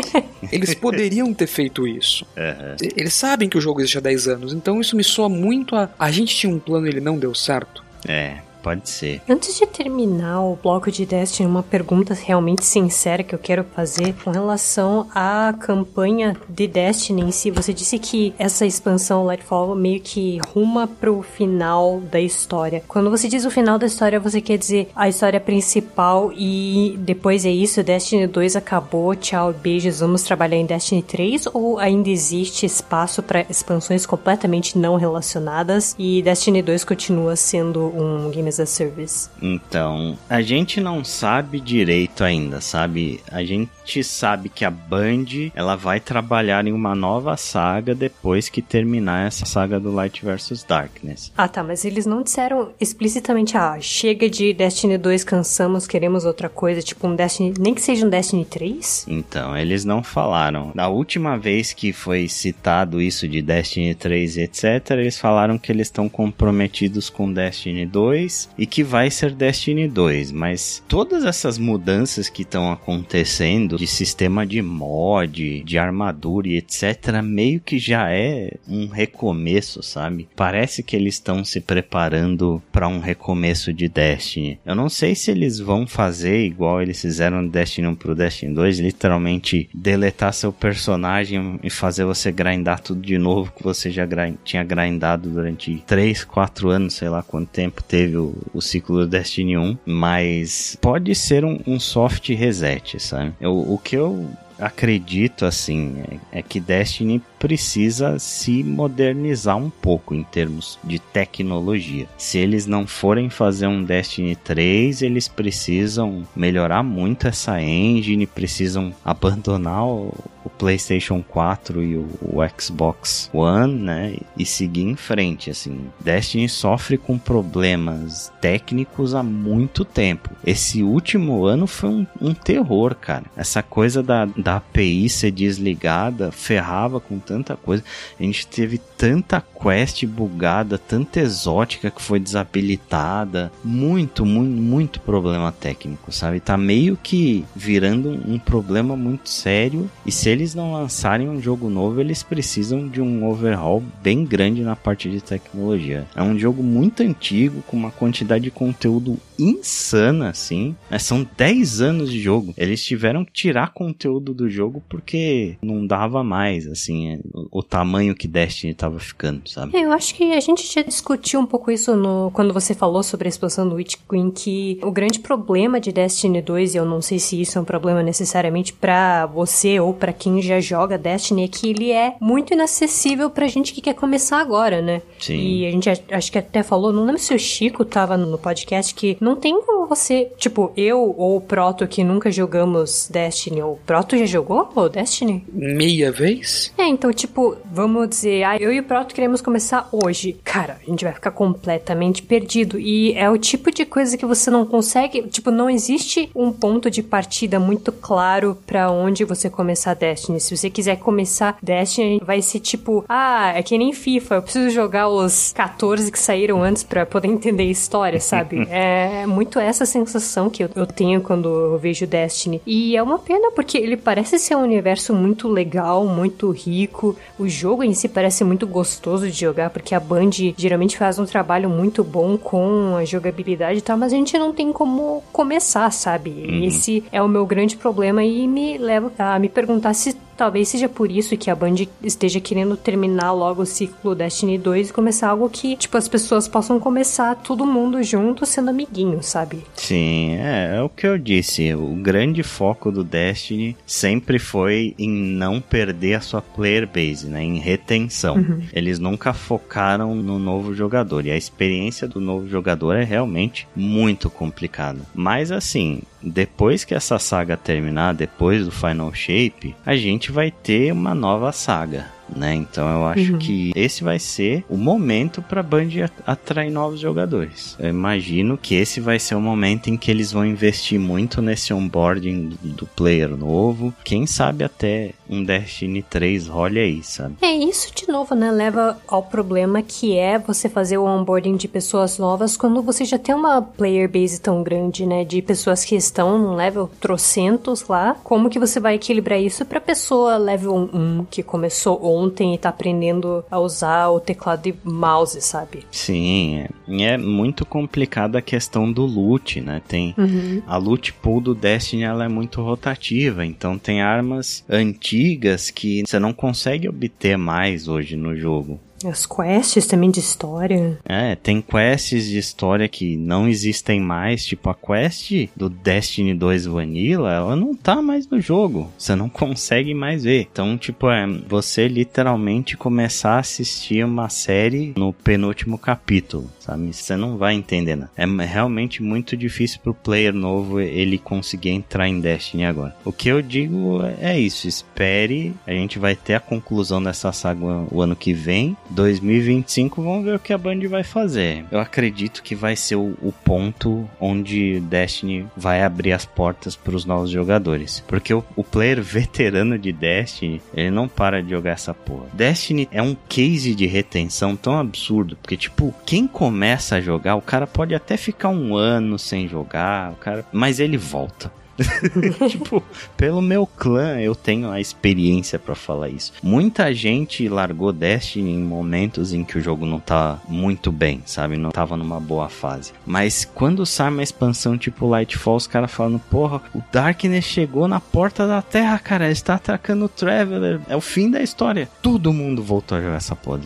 [0.50, 2.24] Eles poderiam ter feito isso.
[2.36, 2.90] Uhum.
[2.96, 5.90] Eles sabem que o jogo existe há 10 anos, então isso me soa muito a.
[5.98, 7.89] A gente tinha um plano e ele não deu certo.
[8.08, 8.49] É.
[8.62, 9.22] Pode ser.
[9.28, 14.14] Antes de terminar o bloco de Destiny, uma pergunta realmente sincera que eu quero fazer
[14.22, 17.50] com relação à campanha de Destiny em si.
[17.50, 22.82] Você disse que essa expansão Lightfall meio que ruma pro final da história.
[22.86, 27.46] Quando você diz o final da história, você quer dizer a história principal e depois
[27.46, 32.66] é isso, Destiny 2 acabou, tchau, beijos, vamos trabalhar em Destiny 3 ou ainda existe
[32.66, 38.66] espaço para expansões completamente não relacionadas e Destiny 2 continua sendo um game as a
[38.66, 39.30] Service?
[39.40, 43.20] Então, a gente não sabe direito ainda, sabe?
[43.30, 48.60] A gente sabe que a Band ela vai trabalhar em uma nova saga depois que
[48.60, 51.32] terminar essa saga do Light versus Darkness.
[51.36, 56.48] Ah, tá, mas eles não disseram explicitamente, ah, chega de Destiny 2, cansamos, queremos outra
[56.48, 59.06] coisa, tipo um Destiny, nem que seja um Destiny 3?
[59.08, 60.72] Então, eles não falaram.
[60.74, 65.86] Na última vez que foi citado isso de Destiny 3 etc, eles falaram que eles
[65.86, 72.28] estão comprometidos com Destiny 2 e que vai ser Destiny 2, mas todas essas mudanças
[72.28, 78.56] que estão acontecendo de sistema de mod, de armadura e etc, meio que já é
[78.68, 80.28] um recomeço, sabe?
[80.36, 84.58] Parece que eles estão se preparando para um recomeço de Destiny.
[84.64, 88.54] Eu não sei se eles vão fazer igual eles fizeram no Destiny 1 pro Destiny
[88.54, 94.06] 2, literalmente deletar seu personagem e fazer você grindar tudo de novo que você já
[94.06, 99.00] grind, tinha grindado durante 3, 4 anos, sei lá quanto tempo teve o o, ciclo
[99.00, 103.32] do Destiny 1, mas pode ser um, um soft reset, sabe?
[103.40, 110.14] Eu, o que eu acredito assim é, é, que Destiny precisa se modernizar um pouco
[110.14, 112.06] em termos de tecnologia.
[112.18, 118.94] Se eles não forem fazer um Destiny 3, eles precisam melhorar muito essa engine, precisam
[119.02, 120.14] abandonar o,
[120.60, 125.86] PlayStation 4 e o, o, Xbox One, né, e seguir em frente, assim.
[125.98, 130.30] Destiny sofre com problemas técnicos há muito tempo.
[130.44, 133.24] Esse último ano foi um, um terror, cara.
[133.34, 137.84] Essa coisa da, da API ser desligada ferrava com tanta coisa.
[138.18, 143.52] A gente teve tanta quest bugada, tanta exótica que foi desabilitada.
[143.62, 146.40] Muito, muito, muito problema técnico, sabe?
[146.40, 149.88] Tá meio que virando um problema muito sério.
[150.04, 154.62] E se eles não lançarem um jogo novo, eles precisam de um overhaul bem grande
[154.62, 156.06] na parte de tecnologia.
[156.16, 160.74] É um jogo muito antigo, com uma quantidade de conteúdo insana, assim.
[160.90, 160.98] Né?
[160.98, 162.52] São 10 anos de jogo.
[162.56, 168.14] Eles tiveram que tirar conteúdo do jogo porque não dava mais, assim, o, o tamanho
[168.14, 169.76] que Destiny tava ficando, sabe?
[169.76, 173.02] É, eu acho que a gente já discutiu um pouco isso no, quando você falou
[173.02, 176.84] sobre a expansão do Witch Queen, que o grande problema de Destiny 2, e eu
[176.84, 180.98] não sei se isso é um problema necessariamente para você ou para quem já joga
[180.98, 185.02] Destiny, é que ele é muito inacessível pra gente que quer começar agora, né?
[185.18, 185.36] Sim.
[185.36, 188.94] E a gente acho que até falou, não lembro se o Chico tava no podcast,
[188.94, 193.74] que não tem como você tipo, eu ou o Proto que nunca jogamos Destiny, ou
[193.74, 195.44] o Proto já jogou o Destiny?
[195.52, 196.72] Meia vez?
[196.78, 200.36] É, então, tipo, vamos dizer, ah, eu e o Proto queremos começar hoje.
[200.44, 202.78] Cara, a gente vai ficar completamente perdido.
[202.78, 206.90] E é o tipo de coisa que você não consegue, tipo, não existe um ponto
[206.90, 210.40] de partida muito claro para onde você começar Destiny.
[210.40, 214.70] Se você quiser começar Destiny, vai ser tipo, ah, é que nem FIFA, eu preciso
[214.70, 218.66] jogar os 14 que saíram antes para poder entender a história, sabe?
[218.70, 222.60] é muito essa sensação que eu, eu tenho quando eu vejo Destiny.
[222.66, 226.99] E é uma pena porque ele parece ser um universo muito legal, muito rico.
[227.38, 231.24] O jogo em si parece muito gostoso de jogar porque a Band geralmente faz um
[231.24, 235.90] trabalho muito bom com a jogabilidade e tal, mas a gente não tem como começar,
[235.90, 236.30] sabe?
[236.30, 236.64] Uhum.
[236.64, 240.88] Esse é o meu grande problema e me leva a me perguntar se Talvez seja
[240.88, 245.28] por isso que a Band esteja querendo terminar logo o ciclo Destiny 2 e começar
[245.28, 249.62] algo que, tipo, as pessoas possam começar todo mundo junto sendo amiguinho, sabe?
[249.74, 251.74] Sim, é, é o que eu disse.
[251.74, 257.44] O grande foco do Destiny sempre foi em não perder a sua player base, né?
[257.44, 258.36] Em retenção.
[258.36, 258.62] Uhum.
[258.72, 261.26] Eles nunca focaram no novo jogador.
[261.26, 265.00] E a experiência do novo jogador é realmente muito complicada.
[265.14, 270.92] Mas assim, depois que essa saga terminar, depois do Final Shape, a gente vai ter
[270.92, 272.54] uma nova saga né?
[272.54, 273.38] Então eu acho uhum.
[273.38, 275.88] que esse vai ser o momento para a Band
[276.26, 277.76] atrair novos jogadores.
[277.78, 281.72] Eu imagino que esse vai ser o momento em que eles vão investir muito nesse
[281.72, 283.94] onboarding do player novo.
[284.04, 287.36] Quem sabe até um Destiny 3 role aí, sabe?
[287.40, 288.50] É, isso de novo, né?
[288.50, 293.18] Leva ao problema que é você fazer o onboarding de pessoas novas quando você já
[293.18, 295.24] tem uma player base tão grande, né?
[295.24, 298.16] De pessoas que estão no level trocentos lá.
[298.24, 302.68] Como que você vai equilibrar isso pra pessoa level 1 que começou ontem e tá
[302.68, 305.84] aprendendo a usar o teclado e mouse, sabe?
[305.90, 309.80] Sim, é, é muito complicada a questão do loot, né?
[309.86, 310.62] Tem uhum.
[310.66, 316.18] a loot pool do Destiny, ela é muito rotativa, então tem armas antigas que você
[316.18, 318.78] não consegue obter mais hoje no jogo.
[319.04, 320.98] As quests também de história.
[321.04, 324.44] É, tem quests de história que não existem mais.
[324.44, 328.90] Tipo, a quest do Destiny 2 Vanilla, ela não tá mais no jogo.
[328.98, 330.48] Você não consegue mais ver.
[330.52, 336.92] Então, tipo, é você literalmente começar a assistir uma série no penúltimo capítulo, sabe?
[336.92, 338.08] Você não vai entender, né?
[338.16, 342.94] É realmente muito difícil pro player novo ele conseguir entrar em Destiny agora.
[343.04, 344.68] O que eu digo é isso.
[344.68, 347.60] Espere, a gente vai ter a conclusão dessa saga
[347.90, 351.64] o ano que vem 2025, vamos ver o que a Band vai fazer.
[351.70, 356.94] Eu acredito que vai ser o, o ponto onde Destiny vai abrir as portas para
[356.94, 358.02] os novos jogadores.
[358.06, 362.26] Porque o, o, player veterano de Destiny, ele não para de jogar essa porra.
[362.32, 367.42] Destiny é um case de retenção tão absurdo, porque tipo, quem começa a jogar, o
[367.42, 371.52] cara pode até ficar um ano sem jogar, o cara, mas ele volta.
[372.48, 372.82] tipo,
[373.16, 376.32] pelo meu clã eu tenho a experiência para falar isso.
[376.42, 381.56] Muita gente largou Destiny em momentos em que o jogo não tá muito bem, sabe?
[381.56, 382.92] Não tava numa boa fase.
[383.04, 388.00] Mas quando sai uma expansão tipo Lightfall, os caras falando, porra, o Darkness chegou na
[388.00, 390.80] porta da Terra, cara, ele está atacando o Traveler.
[390.88, 391.88] É o fim da história.
[392.02, 393.50] Todo mundo voltou a jogar essa porra.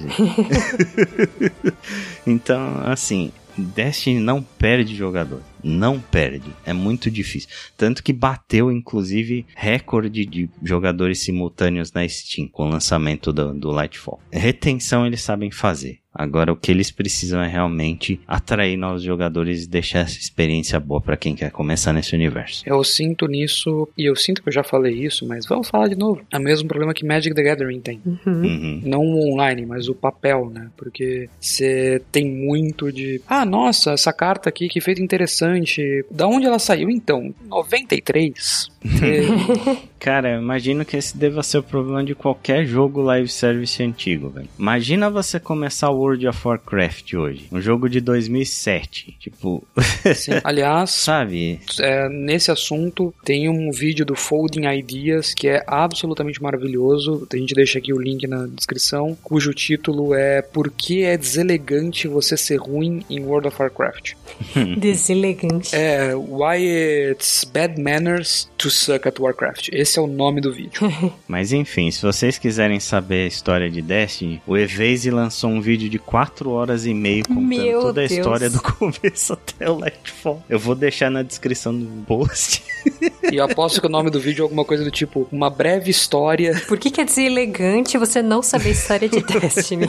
[2.26, 6.50] então, assim, Destiny não perde jogador não perde.
[6.64, 7.48] É muito difícil.
[7.76, 13.70] Tanto que bateu, inclusive, recorde de jogadores simultâneos na Steam com o lançamento do, do
[13.70, 14.20] Lightfall.
[14.30, 16.03] Retenção eles sabem fazer.
[16.14, 21.00] Agora o que eles precisam é realmente atrair novos jogadores e deixar essa experiência boa
[21.00, 22.62] para quem quer começar nesse universo.
[22.66, 25.96] Eu sinto nisso, e eu sinto que eu já falei isso, mas vamos falar de
[25.96, 26.22] novo.
[26.32, 28.00] É o mesmo problema que Magic the Gathering tem.
[28.04, 28.18] Uhum.
[28.26, 28.82] Uhum.
[28.84, 30.70] Não o online, mas o papel, né?
[30.76, 33.20] Porque você tem muito de.
[33.26, 36.04] Ah, nossa, essa carta aqui que feito interessante.
[36.10, 37.34] Da onde ela saiu então?
[37.48, 38.70] 93.
[39.98, 44.48] Cara, imagino que esse deva ser o problema de qualquer jogo live service antigo, velho.
[44.58, 49.66] Imagina você começar World of Warcraft hoje, um jogo de 2007, tipo...
[50.14, 50.32] Sim.
[50.44, 51.60] Aliás, sabe?
[51.80, 57.54] É, nesse assunto tem um vídeo do Folding Ideas que é absolutamente maravilhoso, a gente
[57.54, 62.56] deixa aqui o link na descrição, cujo título é Por que é deselegante você ser
[62.56, 64.12] ruim em World of Warcraft?
[64.78, 65.74] deselegante.
[65.74, 69.68] É, Why it's bad manners to suck at Warcraft.
[69.72, 70.80] Esse é o nome do vídeo.
[71.26, 75.88] Mas enfim, se vocês quiserem saber a história de Destiny, o Evase lançou um vídeo
[75.88, 78.18] de 4 horas e meia contando Meu toda a Deus.
[78.18, 80.42] história do começo até o Lightfall.
[80.48, 82.62] Eu vou deixar na descrição do post.
[83.32, 85.90] E eu aposto que o nome do vídeo é alguma coisa do tipo Uma breve
[85.90, 86.62] história.
[86.68, 89.86] Por que quer dizer elegante você não saber a história de Destiny?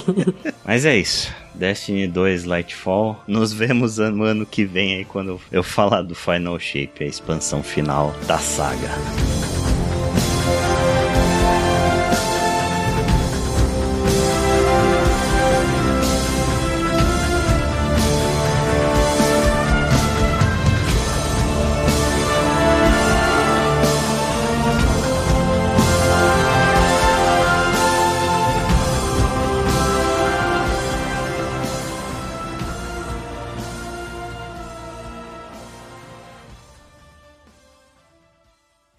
[0.63, 1.29] Mas é isso.
[1.53, 3.21] Destiny 2 Lightfall.
[3.27, 7.61] Nos vemos no ano que vem aí quando eu falar do Final Shape, a expansão
[7.61, 8.89] final da saga.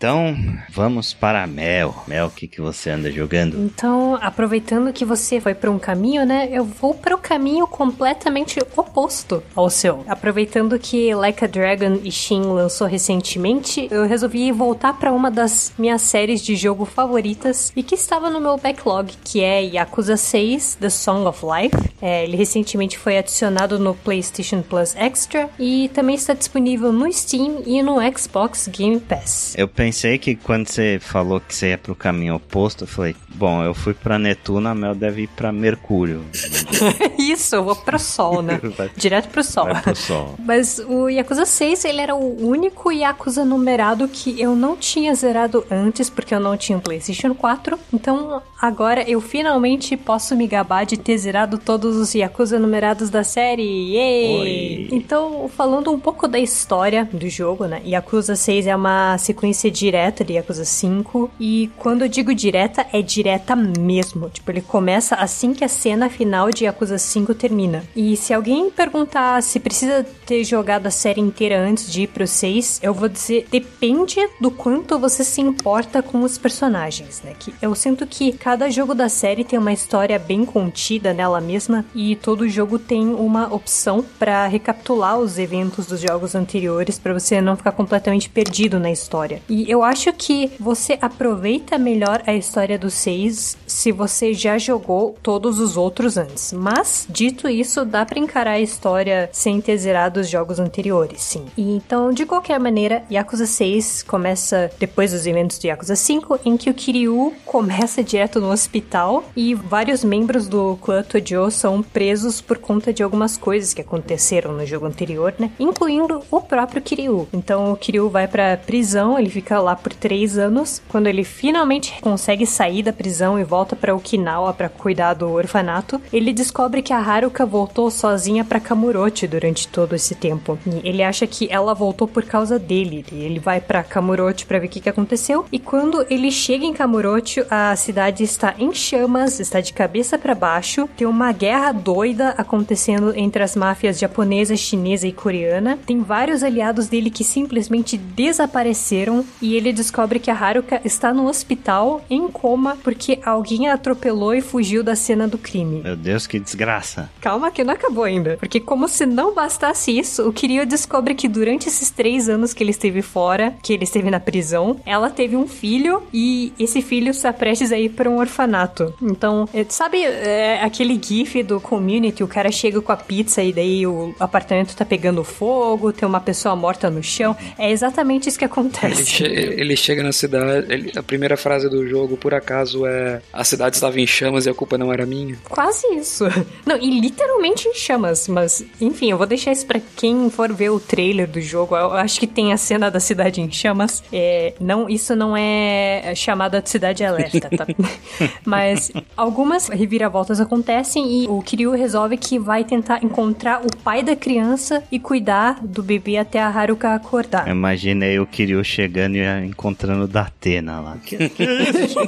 [0.07, 0.36] Então,
[0.70, 1.92] vamos para a Mel.
[2.07, 3.59] Mel, o que, que você anda jogando?
[3.59, 6.48] Então, aproveitando que você foi para um caminho, né?
[6.48, 10.04] Eu vou para o caminho completamente oposto ao seu.
[10.07, 15.72] Aproveitando que Like a Dragon e Shin lançou recentemente, eu resolvi voltar para uma das
[15.76, 20.76] minhas séries de jogo favoritas e que estava no meu backlog, que é Yakuza 6
[20.80, 21.90] The Song of Life.
[22.00, 27.64] É, ele recentemente foi adicionado no PlayStation Plus Extra e também está disponível no Steam
[27.66, 29.52] e no Xbox Game Pass.
[29.59, 33.62] Eu pensei que quando você falou que você ia pro caminho oposto, eu falei, bom,
[33.62, 36.22] eu fui pra Netuno, a Mel deve ir pra Mercúrio.
[37.18, 38.61] Isso, eu vou pro Sol, né?
[38.76, 39.64] Vai- Direto pro Sol.
[39.64, 40.34] Vai pro Sol.
[40.44, 45.64] Mas o Yakuza 6, ele era o único Yakuza numerado que eu não tinha zerado
[45.70, 47.78] antes, porque eu não tinha um PlayStation 4.
[47.92, 53.24] Então, agora eu finalmente posso me gabar de ter zerado todos os Yakuza numerados da
[53.24, 53.94] série.
[53.94, 54.40] Yay!
[54.40, 54.88] Oi.
[54.92, 57.80] Então, falando um pouco da história do jogo, né?
[57.84, 61.30] Yakuza 6 é uma sequência direta de Yakuza 5.
[61.39, 64.28] E quando eu digo direta, é direta mesmo.
[64.28, 67.84] Tipo, ele começa assim que a cena final de Yakuza 5 termina.
[67.95, 72.26] E se alguém perguntar se precisa ter jogado a série inteira antes de ir pro
[72.26, 77.32] 6, eu vou dizer, depende do quanto você se importa com os personagens, né?
[77.39, 81.84] Que eu sinto que cada jogo da série tem uma história bem contida nela mesma
[81.95, 87.41] e todo jogo tem uma opção para recapitular os eventos dos jogos anteriores para você
[87.41, 89.41] não ficar completamente perdido na história.
[89.49, 95.16] E eu acho que você aproveita melhor a história do 6 se você já jogou
[95.22, 96.53] todos os outros antes.
[96.53, 101.47] Mas, dito isso, dá pra encarar a história sem ter zerado os jogos anteriores, sim.
[101.57, 106.57] E então, de qualquer maneira, Yakuza 6 começa depois dos eventos de Yakuza 5, em
[106.57, 112.41] que o Kiryu começa direto no hospital e vários membros do clã Tojo são presos
[112.41, 115.51] por conta de algumas coisas que aconteceram no jogo anterior, né?
[115.59, 117.29] Incluindo o próprio Kiryu.
[117.33, 120.80] Então, o Kiryu vai pra prisão, ele fica lá por três anos.
[120.88, 126.00] Quando ele finalmente consegue sair da prisão e volta pra Okinawa pra cuidar do orfanato,
[126.12, 130.58] ele descobre que a Haruka voltou sozinha pra Kamurochi durante todo esse tempo.
[130.66, 133.04] E ele acha que ela voltou por causa dele.
[133.10, 135.44] E ele vai pra Kamurochi pra ver o que, que aconteceu.
[135.50, 140.34] E quando ele chega em Kamurochi, a cidade está em chamas, está de cabeça pra
[140.34, 140.88] baixo.
[140.96, 145.78] Tem uma guerra doida acontecendo entre as máfias japonesa, chinesa e coreana.
[145.84, 151.26] Tem vários aliados dele que simplesmente desapareceram e ele descobre que a Haruka está no
[151.28, 155.82] hospital em coma porque alguém a atropelou e fugiu da cena do crime.
[155.82, 157.09] Meu Deus, que desgraça.
[157.20, 158.36] Calma que não acabou ainda.
[158.38, 162.64] Porque como se não bastasse isso, o Kiryu descobre que durante esses três anos que
[162.64, 167.11] ele esteve fora, que ele esteve na prisão, ela teve um filho e esse filho
[167.11, 168.92] está prestes a ir para um orfanato.
[169.00, 173.52] Então, é, sabe é, aquele gif do Community, o cara chega com a pizza e
[173.52, 177.36] daí o apartamento tá pegando fogo, tem uma pessoa morta no chão?
[177.59, 179.22] É exatamente isso que Ele, acontece.
[179.39, 180.72] Ele chega na cidade.
[180.72, 184.51] ele- a primeira frase do jogo, por acaso, é: A cidade estava em chamas e
[184.51, 185.37] a culpa não era minha.
[185.49, 186.24] Quase isso.
[186.66, 190.70] Não, e literalmente em chamas, mas enfim, eu vou deixar isso pra quem for ver
[190.70, 191.76] o trailer do jogo.
[191.76, 194.03] Eu acho que tem a cena da cidade em chamas.
[194.12, 197.66] É, não, isso não é chamada de cidade alerta, tá?
[198.45, 204.16] mas algumas reviravoltas acontecem e o Kiryu resolve que vai tentar encontrar o pai da
[204.16, 207.47] criança e cuidar do bebê até a Haruka acordar.
[207.47, 210.97] Eu imaginei o Kiryu chegando e encontrando Datena lá.
[210.99, 211.99] Que, que é isso?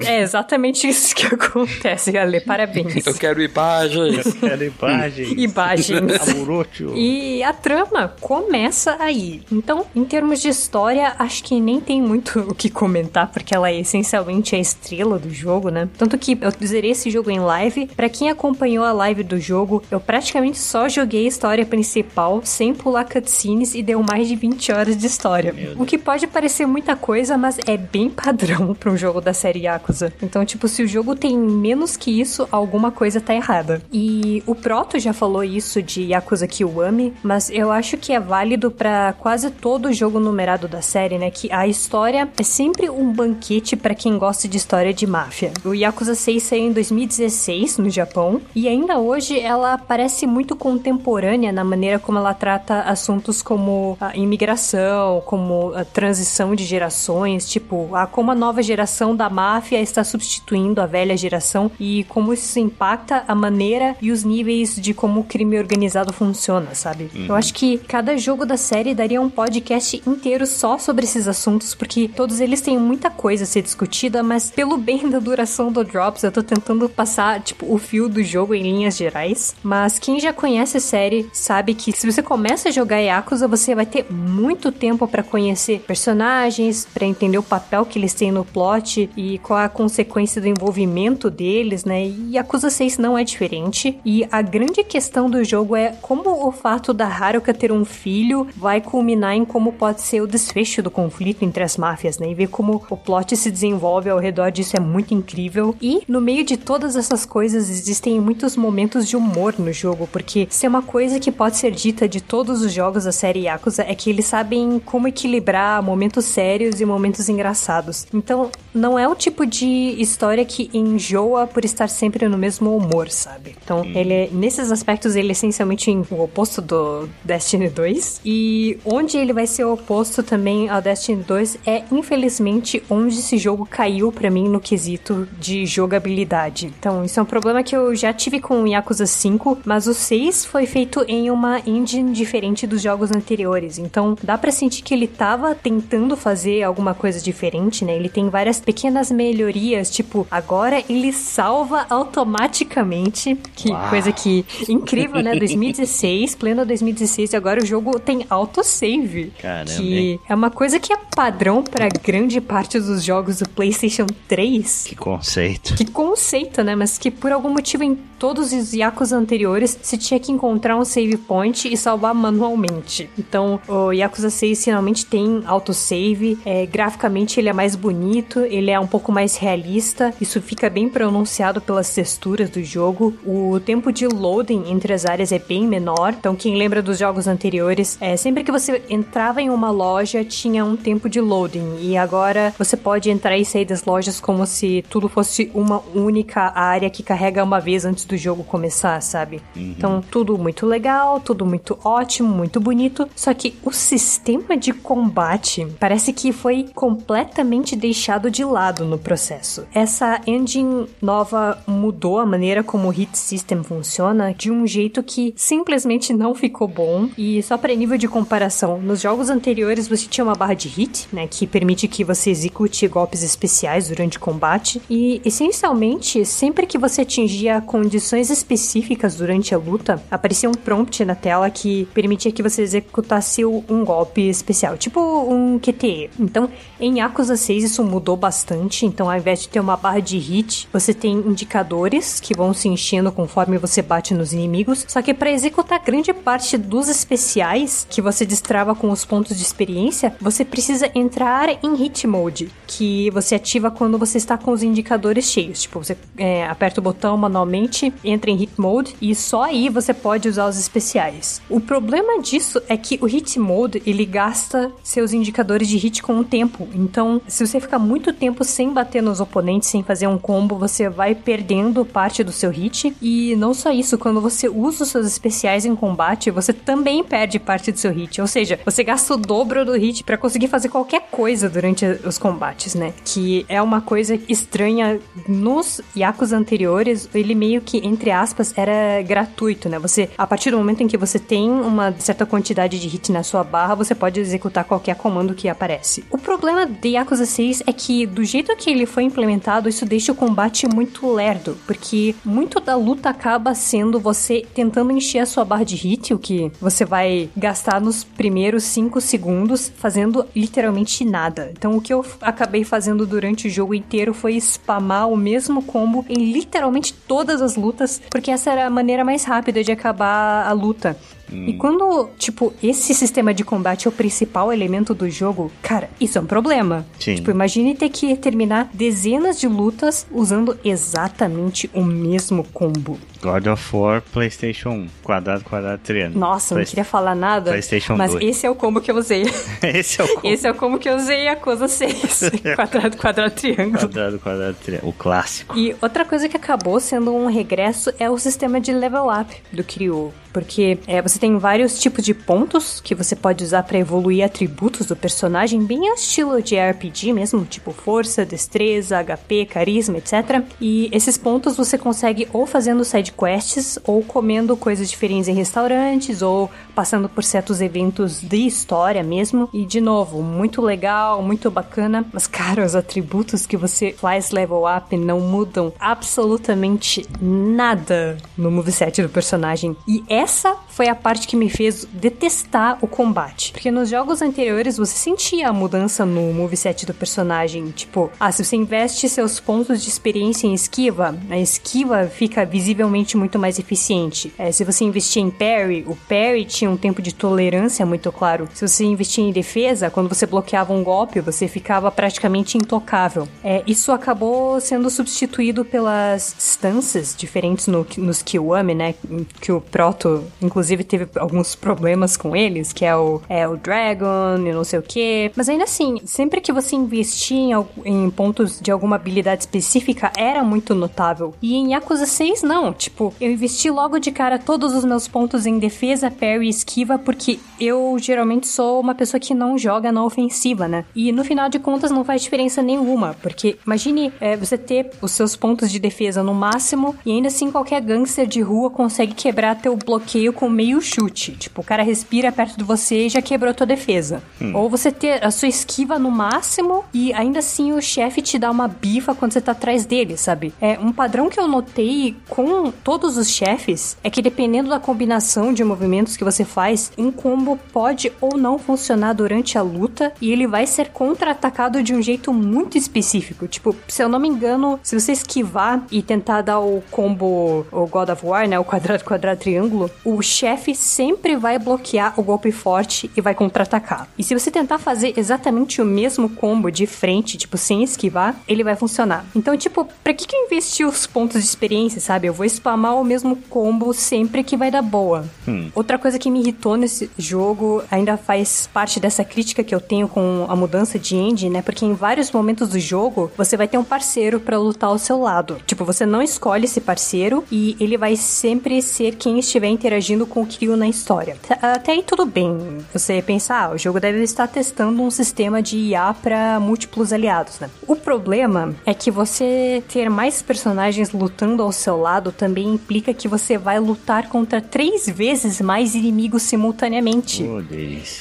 [0.00, 2.40] É exatamente isso que acontece, Ale.
[2.40, 3.06] Parabéns.
[3.06, 4.32] Eu quero imagens.
[4.34, 5.32] Quero imagens.
[5.36, 6.28] Imagens.
[6.28, 6.92] Amurocho.
[6.94, 9.42] E a trama começa aí.
[9.52, 13.70] Então, em termos de história, acho que nem tem muito o que comentar, porque ela
[13.70, 15.88] é essencialmente a estrela do jogo, né?
[15.96, 17.86] Tanto que eu zerei esse jogo em live.
[17.94, 22.74] Pra quem acompanhou a live do jogo, eu praticamente só joguei a história principal, sem
[22.74, 25.54] pular cutscenes, e deu mais de 20 horas de história.
[25.76, 29.60] O que pode parecer muita coisa, mas é bem padrão pra um jogo da série
[29.60, 29.83] Yakuza.
[29.84, 30.12] Yakuza.
[30.22, 33.82] Então, tipo, se o jogo tem menos que isso, alguma coisa tá errada.
[33.92, 38.70] E o Proto já falou isso de Yakuza Kiwami, mas eu acho que é válido
[38.70, 41.30] para quase todo jogo numerado da série, né?
[41.30, 45.52] Que a história é sempre um banquete para quem gosta de história de máfia.
[45.64, 51.52] O Yakuza 6 saiu em 2016 no Japão e ainda hoje ela parece muito contemporânea
[51.52, 57.94] na maneira como ela trata assuntos como a imigração, como a transição de gerações, tipo,
[57.94, 62.58] a como a nova geração da máfia está substituindo a velha geração e como isso
[62.58, 67.10] impacta a maneira e os níveis de como o crime organizado funciona, sabe?
[67.14, 67.26] Uhum.
[67.28, 71.74] Eu acho que cada jogo da série daria um podcast inteiro só sobre esses assuntos,
[71.74, 75.84] porque todos eles têm muita coisa a ser discutida, mas pelo bem da duração do
[75.84, 79.54] Drops, eu tô tentando passar, tipo, o fio do jogo em linhas gerais.
[79.62, 83.74] Mas quem já conhece a série sabe que se você começa a jogar Yakuza, você
[83.74, 88.44] vai ter muito tempo para conhecer personagens, para entender o papel que eles têm no
[88.44, 92.06] plot e qual a consequência do envolvimento deles, né?
[92.06, 93.98] E Yakuza 6 não é diferente.
[94.04, 98.46] E a grande questão do jogo é como o fato da Haruka ter um filho
[98.56, 102.30] vai culminar em como pode ser o desfecho do conflito entre as máfias, né?
[102.30, 105.74] E ver como o plot se desenvolve ao redor disso é muito incrível.
[105.80, 110.46] E no meio de todas essas coisas existem muitos momentos de humor no jogo, porque
[110.50, 113.82] se é uma coisa que pode ser dita de todos os jogos da série Yakuza
[113.82, 118.06] é que eles sabem como equilibrar momentos sérios e momentos engraçados.
[118.12, 123.10] Então, não é o tipo de história que enjoa por estar sempre no mesmo humor,
[123.10, 123.54] sabe?
[123.62, 123.92] Então, hum.
[123.94, 129.32] ele é, nesses aspectos ele é essencialmente o oposto do Destiny 2 e onde ele
[129.32, 134.30] vai ser o oposto também ao Destiny 2 é infelizmente onde esse jogo caiu para
[134.30, 136.72] mim no quesito de jogabilidade.
[136.78, 139.94] Então, isso é um problema que eu já tive com o Yakuza 5, mas o
[139.94, 143.78] 6 foi feito em uma engine diferente dos jogos anteriores.
[143.78, 147.96] Então, dá para sentir que ele tava tentando fazer alguma coisa diferente, né?
[147.96, 149.43] Ele tem várias pequenas melhorias,
[149.90, 153.90] tipo, agora ele salva automaticamente, que Uau.
[153.90, 155.34] coisa que incrível, né?
[155.38, 159.32] 2016, pleno 2016, e agora o jogo tem autosave.
[159.40, 159.70] Caramba.
[159.70, 164.84] Que é uma coisa que é padrão para grande parte dos jogos do PlayStation 3.
[164.88, 165.74] Que conceito.
[165.74, 166.74] Que conceito, né?
[166.74, 170.84] Mas que por algum motivo em todos os Yakuza anteriores se tinha que encontrar um
[170.86, 173.10] save point e salvar manualmente.
[173.18, 176.38] Então, o Yakuza 6 finalmente tem autosave.
[176.42, 180.14] É, graficamente ele é mais bonito, ele é um pouco mais realista.
[180.18, 183.12] Isso fica bem pronunciado pelas texturas do jogo.
[183.26, 186.14] O tempo de loading entre as áreas é bem menor.
[186.18, 190.64] Então, quem lembra dos jogos anteriores, é sempre que você entrava em uma loja tinha
[190.64, 194.82] um tempo de loading e agora você pode entrar e sair das lojas como se
[194.88, 199.42] tudo fosse uma única área que carrega uma vez antes do jogo começar, sabe?
[199.56, 199.74] Uhum.
[199.76, 203.08] Então, tudo muito legal, tudo muito ótimo, muito bonito.
[203.14, 209.66] Só que o sistema de combate parece que foi completamente deixado de lado no processo.
[209.74, 215.34] Essa engine nova mudou a maneira como o hit system funciona de um jeito que
[215.36, 217.08] simplesmente não ficou bom.
[217.16, 221.08] E só para nível de comparação, nos jogos anteriores você tinha uma barra de hit,
[221.12, 227.02] né, que permite que você execute golpes especiais durante combate e essencialmente sempre que você
[227.02, 232.62] atingia condições específicas durante a luta, aparecia um prompt na tela que permitia que você
[232.62, 236.10] executasse um golpe especial, tipo um QTE.
[236.18, 236.48] Então,
[236.80, 240.68] em Yakuza 6 isso mudou bastante, então ao invés de ter uma barra de hit,
[240.72, 245.30] você tem indicadores que vão se enchendo conforme você bate nos inimigos, só que para
[245.30, 250.90] executar grande parte dos especiais que você destrava com os pontos de experiência, você precisa
[250.94, 255.62] entrar em hit mode, que você ativa quando você está com os indicadores cheios.
[255.62, 259.92] Tipo, você é, aperta o botão manualmente, entra em hit mode e só aí você
[259.92, 261.40] pode usar os especiais.
[261.48, 266.18] O problema disso é que o hit mode ele gasta seus indicadores de hit com
[266.18, 266.68] o tempo.
[266.74, 270.88] Então, se você ficar muito tempo sem bater nos oponentes, sem fazer um combo, você
[270.88, 272.94] vai perdendo parte do seu hit.
[273.00, 277.38] E não só isso, quando você usa os seus especiais em combate, você também perde
[277.38, 278.20] parte do seu hit.
[278.20, 282.18] Ou seja, você gasta o dobro do hit para conseguir fazer qualquer coisa durante os
[282.18, 282.92] combates, né?
[283.04, 289.68] Que é uma coisa estranha nos Yakuza anteriores, ele meio que, entre aspas, era gratuito,
[289.68, 289.78] né?
[289.78, 293.22] Você, a partir do momento em que você tem uma certa quantidade de hit na
[293.22, 296.04] sua barra, você pode executar qualquer comando que aparece.
[296.10, 300.12] O problema de Yakuza 6 é que, do jeito que ele foi implementado, isso deixa
[300.12, 305.44] o combate muito lerdo, porque muito da luta acaba sendo você tentando encher a sua
[305.44, 311.50] barra de hit, o que você vai gastar nos primeiros 5 segundos fazendo literalmente nada.
[311.56, 316.04] Então, o que eu acabei fazendo durante o jogo inteiro foi spamar o mesmo combo
[316.08, 317.63] em literalmente todas as lutas,
[318.10, 320.96] porque essa era a maneira mais rápida de acabar a luta.
[321.32, 321.46] Hum.
[321.48, 326.18] E quando, tipo, esse sistema de combate é o principal elemento do jogo, cara, isso
[326.18, 326.86] é um problema.
[326.98, 327.16] Sim.
[327.16, 332.98] Tipo, imagine ter que terminar dezenas de lutas usando exatamente o mesmo combo.
[333.24, 334.88] God of War, PlayStation 1.
[335.02, 336.20] Quadrado, quadrado, triângulo.
[336.20, 336.64] Nossa, Play...
[336.64, 337.50] não queria falar nada.
[337.52, 338.22] PlayStation mas 2.
[338.22, 339.22] esse é o combo que eu usei.
[339.62, 340.28] esse é o combo.
[340.28, 342.30] Esse é o combo que eu usei a coisa 6.
[342.54, 343.78] quadrado, quadrado, triângulo.
[343.78, 344.90] Quadrado, quadrado, triângulo.
[344.90, 345.56] O clássico.
[345.58, 349.64] E outra coisa que acabou sendo um regresso é o sistema de level up do
[349.64, 354.22] Kiryu porque é, você tem vários tipos de pontos que você pode usar para evoluir
[354.22, 360.42] atributos do personagem, bem ao estilo de RPG mesmo, tipo força, destreza, HP, carisma, etc.
[360.60, 366.20] E esses pontos você consegue ou fazendo side quests, ou comendo coisas diferentes em restaurantes,
[366.20, 369.48] ou passando por certos eventos de história mesmo.
[369.50, 372.04] E de novo, muito legal, muito bacana.
[372.12, 379.00] Mas, cara, os atributos que você faz level up não mudam absolutamente nada no moveset
[379.00, 379.74] do personagem.
[379.88, 383.52] E essa foi a parte que me fez detestar o combate.
[383.52, 387.70] Porque nos jogos anteriores você sentia a mudança no moveset do personagem.
[387.72, 393.18] Tipo, ah, se você investe seus pontos de experiência em esquiva, a esquiva fica visivelmente
[393.18, 394.32] muito mais eficiente.
[394.38, 398.48] É, se você investir em parry, o parry tinha um tempo de tolerância muito claro.
[398.54, 403.28] Se você investir em defesa, quando você bloqueava um golpe, você ficava praticamente intocável.
[403.42, 408.94] É, isso acabou sendo substituído pelas stanças diferentes no, nos Kiwami, né?
[409.42, 414.36] Que o Proto inclusive teve alguns problemas com eles, que é o, é o Dragon
[414.38, 415.32] e não sei o que.
[415.34, 417.36] Mas ainda assim, sempre que você investia
[417.84, 421.34] em, em pontos de alguma habilidade específica, era muito notável.
[421.42, 422.72] E em Yakuza 6, não.
[422.72, 426.96] Tipo, eu investi logo de cara todos os meus pontos em defesa, parry e esquiva,
[426.96, 430.84] porque eu geralmente sou uma pessoa que não joga na ofensiva, né?
[430.94, 435.10] E no final de contas não faz diferença nenhuma, porque imagine é, você ter os
[435.10, 439.60] seus pontos de defesa no máximo e ainda assim qualquer gangster de rua consegue quebrar
[439.60, 441.32] teu bloqueio com meio chute.
[441.32, 444.22] Tipo, o cara respira perto de você e já quebrou a tua defesa.
[444.40, 444.52] Hum.
[444.54, 448.50] Ou você ter a sua esquiva no máximo e ainda assim o chefe te dá
[448.50, 450.52] uma bifa quando você tá atrás dele, sabe?
[450.60, 455.52] É um padrão que eu notei com todos os chefes é que dependendo da combinação
[455.52, 460.30] de movimentos que você faz, um combo pode ou não funcionar durante a luta e
[460.30, 463.46] ele vai ser contra-atacado de um jeito muito específico.
[463.46, 467.86] Tipo, se eu não me engano, se você esquivar e tentar dar o combo, o
[467.86, 472.52] God of War, né, o quadrado, quadrado, triângulo, o chefe sempre vai bloquear o golpe
[472.52, 474.08] forte e vai contra-atacar.
[474.18, 478.64] E se você tentar fazer exatamente o mesmo combo de frente, tipo, sem esquivar, ele
[478.64, 479.24] vai funcionar.
[479.34, 482.28] Então, tipo, pra que, que eu investi os pontos de experiência, sabe?
[482.28, 485.24] Eu vou spamar o mesmo combo sempre que vai dar boa.
[485.46, 485.70] Hum.
[485.74, 490.08] Outra coisa que me irritou nesse jogo ainda faz parte dessa crítica que eu tenho
[490.08, 491.62] com a mudança de engine, né?
[491.62, 495.20] Porque em vários momentos do jogo, você vai ter um parceiro para lutar ao seu
[495.20, 495.58] lado.
[495.66, 500.42] Tipo, você não escolhe esse parceiro e ele vai sempre ser quem estiver interagindo com
[500.42, 501.36] o Kyo na história.
[501.60, 502.78] Até aí tudo bem.
[502.92, 507.60] Você pensar, ah, o jogo deve estar testando um sistema de IA para múltiplos aliados,
[507.60, 507.68] né?
[507.86, 513.28] O problema é que você ter mais personagens lutando ao seu lado também implica que
[513.28, 517.44] você vai lutar contra três vezes mais inimigos simultaneamente.
[517.44, 517.62] Oh,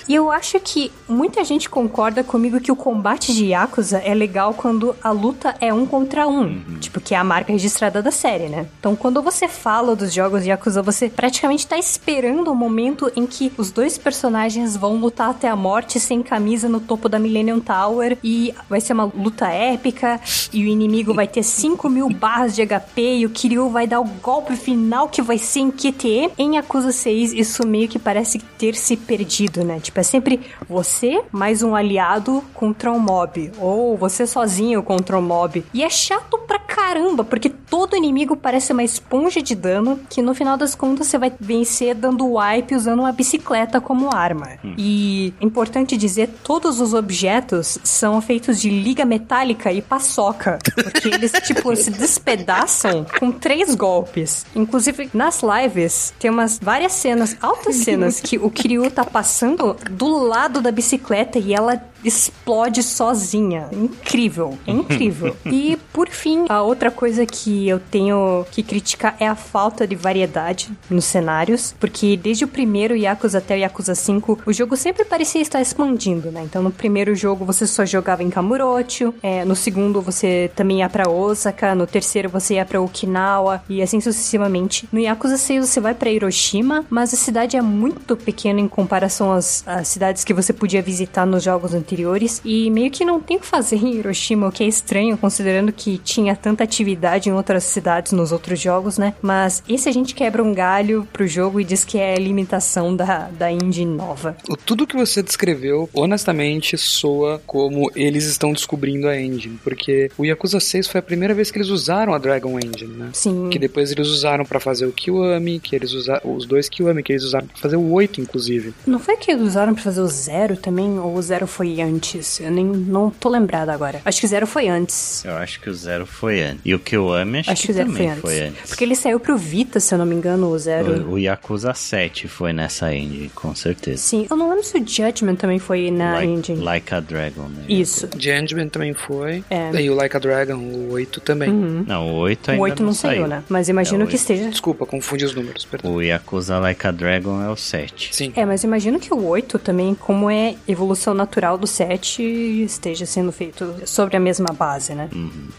[0.07, 4.53] e eu acho que muita gente concorda comigo que o combate de Yakuza é legal
[4.53, 6.41] quando a luta é um contra um.
[6.41, 6.77] Uhum.
[6.79, 8.67] Tipo, que é a marca registrada da série, né?
[8.79, 13.11] Então, quando você fala dos jogos de Yakuza, você praticamente praticamente tá esperando o momento
[13.15, 17.19] em que os dois personagens vão lutar até a morte sem camisa no topo da
[17.19, 20.19] Millennium Tower e vai ser uma luta épica
[20.51, 23.99] e o inimigo vai ter 5 mil barras de HP e o Kiryu vai dar
[23.99, 26.31] o golpe final que vai ser em QTE.
[26.37, 29.79] Em Yakuza 6, isso meio que parece ter se perdido, né?
[29.79, 35.21] Tipo, é sempre você mais um aliado contra um mob ou você sozinho contra um
[35.21, 35.63] mob.
[35.73, 40.33] E é chato pra caramba, porque todo inimigo parece uma esponja de dano que no
[40.33, 44.49] final das contas você vai vencer dando wipe usando uma bicicleta como arma.
[44.63, 44.75] Hum.
[44.77, 51.31] E importante dizer, todos os objetos são feitos de liga metálica e paçoca, porque eles
[51.43, 54.45] tipo se despedaçam com três golpes.
[54.55, 60.17] Inclusive nas lives tem umas várias cenas, altas cenas que o Kiryu tá passando do
[60.17, 63.67] lado da bicicleta e ela explode sozinha.
[63.71, 65.35] Incrível, é incrível.
[65.45, 69.95] e por fim, a outra coisa que eu tenho que criticar é a falta de
[69.95, 75.05] variedade nos cenários, porque desde o primeiro Yakuza até o Yakuza 5, o jogo sempre
[75.05, 76.43] parecia estar expandindo, né?
[76.43, 80.89] Então no primeiro jogo você só jogava em Kamurocho, é, no segundo você também ia
[80.89, 84.87] para Osaka, no terceiro você ia para Okinawa e assim sucessivamente.
[84.91, 89.31] No Yakuza 6 você vai para Hiroshima, mas a cidade é muito pequena em comparação
[89.31, 92.41] às, às cidades que você podia visitar nos jogos anteriores anteriores.
[92.43, 95.71] E meio que não tem o que fazer em Hiroshima, o que é estranho, considerando
[95.71, 99.13] que tinha tanta atividade em outras cidades nos outros jogos, né?
[99.21, 102.95] Mas esse a gente quebra um galho pro jogo e diz que é a limitação
[102.95, 104.35] da, da engine nova.
[104.65, 110.59] Tudo que você descreveu, honestamente, soa como eles estão descobrindo a engine, porque o Yakuza
[110.59, 113.09] 6 foi a primeira vez que eles usaram a Dragon Engine, né?
[113.13, 113.49] Sim.
[113.49, 117.13] Que depois eles usaram para fazer o Kiwami, que eles usaram os dois Kiwami que
[117.13, 118.73] eles usaram pra fazer o 8, inclusive.
[118.85, 120.97] Não foi que eles usaram pra fazer o Zero também?
[120.99, 122.39] Ou o Zero foi antes?
[122.39, 124.01] Eu nem não tô lembrado agora.
[124.05, 125.23] Acho que o Zero foi antes.
[125.25, 126.61] Eu acho que o Zero foi antes.
[126.65, 128.21] E o Kiwami acho, Acho que, que o Zero também foi antes.
[128.21, 128.69] foi antes.
[128.69, 131.03] Porque ele saiu pro Vita, se eu não me engano, o Zero.
[131.09, 133.97] O, o Yakuza 7 foi nessa engine, com certeza.
[133.97, 136.61] Sim, eu não lembro se o Judgment também foi na like, engine.
[136.63, 137.63] like a Dragon, né?
[137.67, 138.07] Isso.
[138.17, 139.43] Judgment também foi.
[139.49, 139.71] É.
[139.81, 141.51] E o Like a Dragon, o 8 também.
[141.51, 143.43] Não, o 8 ainda O 8 não, saiu, né?
[143.49, 144.49] Mas imagino É, que esteja.
[144.49, 145.93] Desculpa, confundi os números, perdão.
[145.93, 148.09] O Yakuza Like a Dragon é o 7.
[148.15, 148.31] Sim.
[148.35, 152.21] É, mas imagino que o 8 também, como é evolução natural do 7,
[152.63, 155.09] esteja sendo feito sobre a mesma base, né?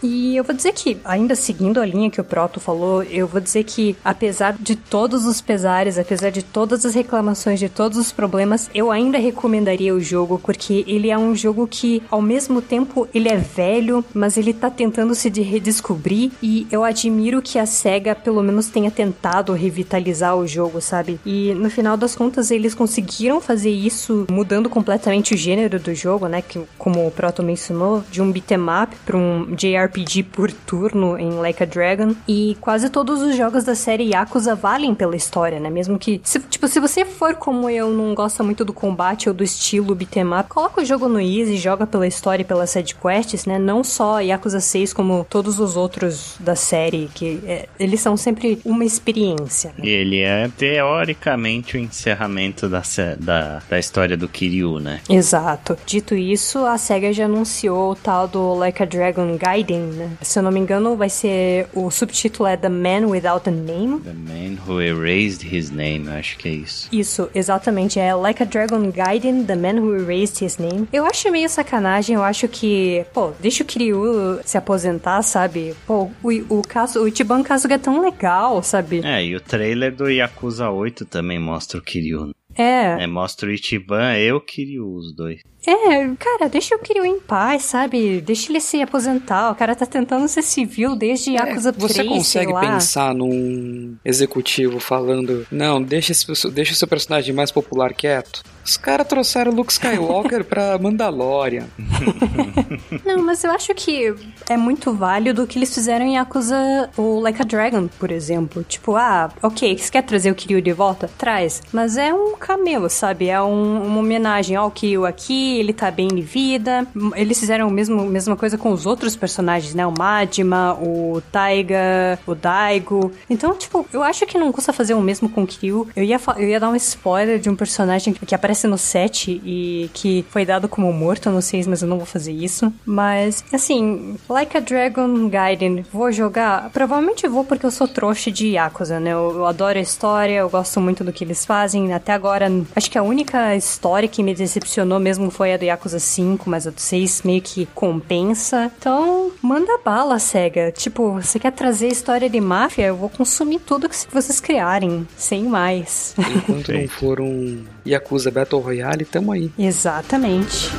[0.03, 3.41] E eu vou dizer que, ainda seguindo a linha que o Proto falou, eu vou
[3.41, 8.11] dizer que, apesar de todos os pesares, apesar de todas as reclamações, de todos os
[8.11, 13.07] problemas, eu ainda recomendaria o jogo, porque ele é um jogo que, ao mesmo tempo,
[13.13, 17.65] ele é velho, mas ele tá tentando se de- redescobrir, e eu admiro que a
[17.65, 21.19] SEGA, pelo menos, tenha tentado revitalizar o jogo, sabe?
[21.25, 26.04] E, no final das contas, eles conseguiram fazer isso mudando completamente o gênero do jogo,
[26.29, 26.41] né?
[26.41, 31.31] Que, como o Proto mencionou, de um beat'em up para um JRPG por turno em
[31.31, 32.15] Like a Dragon.
[32.27, 35.69] E quase todos os jogos da série Yakuza valem pela história, né?
[35.69, 39.33] Mesmo que, se, tipo, se você for como eu, não gosta muito do combate ou
[39.35, 43.45] do estilo beat'em up, coloca o jogo no easy, joga pela história e pelas sidequests,
[43.45, 43.57] né?
[43.59, 48.59] Não só Yakuza 6, como todos os outros da série, que é, eles são sempre
[48.63, 49.69] uma experiência.
[49.77, 49.85] né?
[49.85, 52.81] E ele é, teoricamente, o encerramento da,
[53.19, 55.01] da, da história do Kiryu, né?
[55.09, 55.77] Exato.
[55.85, 60.17] Dito isso, a SEGA já anunciou o tal do Like a Dragon Gaiden, né?
[60.21, 61.67] Se eu não me engano, vai ser.
[61.73, 64.01] O subtítulo é The Man Without a Name.
[64.01, 66.89] The Man Who Erased His Name, acho que é isso.
[66.91, 67.99] Isso, exatamente.
[67.99, 70.87] É Like a Dragon Gaiden, The Man Who Erased His Name.
[70.91, 75.75] Eu acho meio sacanagem, eu acho que, pô, deixa o Kiryu se aposentar, sabe?
[75.85, 79.01] Pô, o, o, Kazu, o Ichiban Kasuga é tão legal, sabe?
[79.03, 82.31] É, e o trailer do Yakuza 8 também mostra o Kiryu.
[82.57, 85.41] É, É, mostra o Ichiban e o Kiryu, os dois.
[85.67, 88.21] é, cara, deixa o Kiryu em paz, sabe?
[88.21, 89.51] Deixa ele se aposentar.
[89.51, 92.61] O cara tá tentando ser civil desde Yakuza É, você 3, consegue sei lá.
[92.61, 98.41] pensar num executivo falando, não, deixa, esse, deixa o seu personagem mais popular quieto?
[98.63, 101.67] Os caras trouxeram o Luke Skywalker pra Mandalorian.
[103.05, 104.13] Não, mas eu acho que
[104.49, 108.63] é muito válido o que eles fizeram em Yakuza o Like a Dragon, por exemplo.
[108.63, 111.09] Tipo, ah, ok, você quer trazer o Kiryu de volta?
[111.17, 111.61] Traz.
[111.71, 113.27] Mas é um camelo, sabe?
[113.29, 116.85] É um- uma homenagem ao Kiryu aqui, ele tá bem de vida.
[117.15, 119.85] Eles fizeram a mesma, coisa com os outros personagens, né?
[119.87, 123.11] O Majima, o Taiga, o Daigo.
[123.29, 125.87] Então, tipo, eu acho que não custa fazer o mesmo com o Kiryu.
[125.95, 129.89] Eu ia, eu ia dar um spoiler de um personagem que aparece no 7 e
[129.93, 132.71] que foi dado como morto no 6, mas eu não vou fazer isso.
[132.85, 136.69] Mas, assim, Like a Dragon Gaiden, vou jogar?
[136.71, 139.11] Provavelmente vou porque eu sou trouxa de Yakuza, né?
[139.13, 141.93] Eu, eu adoro a história, eu gosto muito do que eles fazem.
[141.93, 142.34] Até agora,
[142.75, 146.67] acho que a única história que me decepcionou mesmo foi a do Yakuza 5, mas
[146.67, 148.71] a do 6 meio que compensa.
[148.77, 150.71] Então, manda bala, SEGA.
[150.71, 152.87] Tipo, você quer trazer história de máfia?
[152.87, 156.15] Eu vou consumir tudo que vocês criarem, sem mais.
[156.17, 159.51] Enquanto não for um Yakuza Battle Royale, tamo aí.
[159.57, 160.71] Exatamente.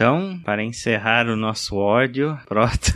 [0.00, 2.94] Então, para encerrar o nosso ódio, Proto,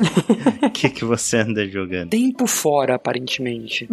[0.63, 2.09] o que, que você anda jogando?
[2.09, 3.87] Tempo fora, aparentemente.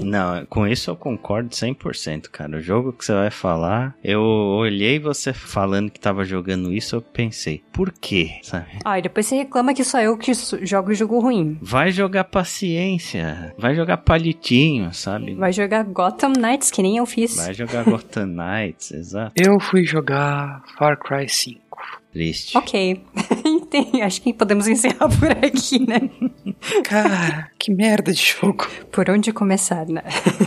[0.00, 2.58] Não, com isso eu concordo 100%, cara.
[2.58, 7.02] O jogo que você vai falar, eu olhei você falando que tava jogando isso, eu
[7.02, 8.38] pensei, por quê?
[8.44, 8.78] Sabe?
[8.84, 10.30] Ah, e depois você reclama que só eu que
[10.62, 11.58] jogo jogo ruim.
[11.60, 15.34] Vai jogar paciência, vai jogar palitinho, sabe?
[15.34, 17.34] Vai jogar Gotham Knights, que nem eu fiz.
[17.34, 19.32] Vai jogar Gotham Knights, exato.
[19.34, 21.65] Eu fui jogar Far Cry 5.
[22.16, 22.56] Triste.
[22.56, 22.72] Ok,
[23.84, 24.02] tem.
[24.02, 26.10] Acho que podemos encerrar por aqui, né?
[26.84, 28.66] Cara, que merda de jogo.
[28.90, 30.02] Por onde começar, né?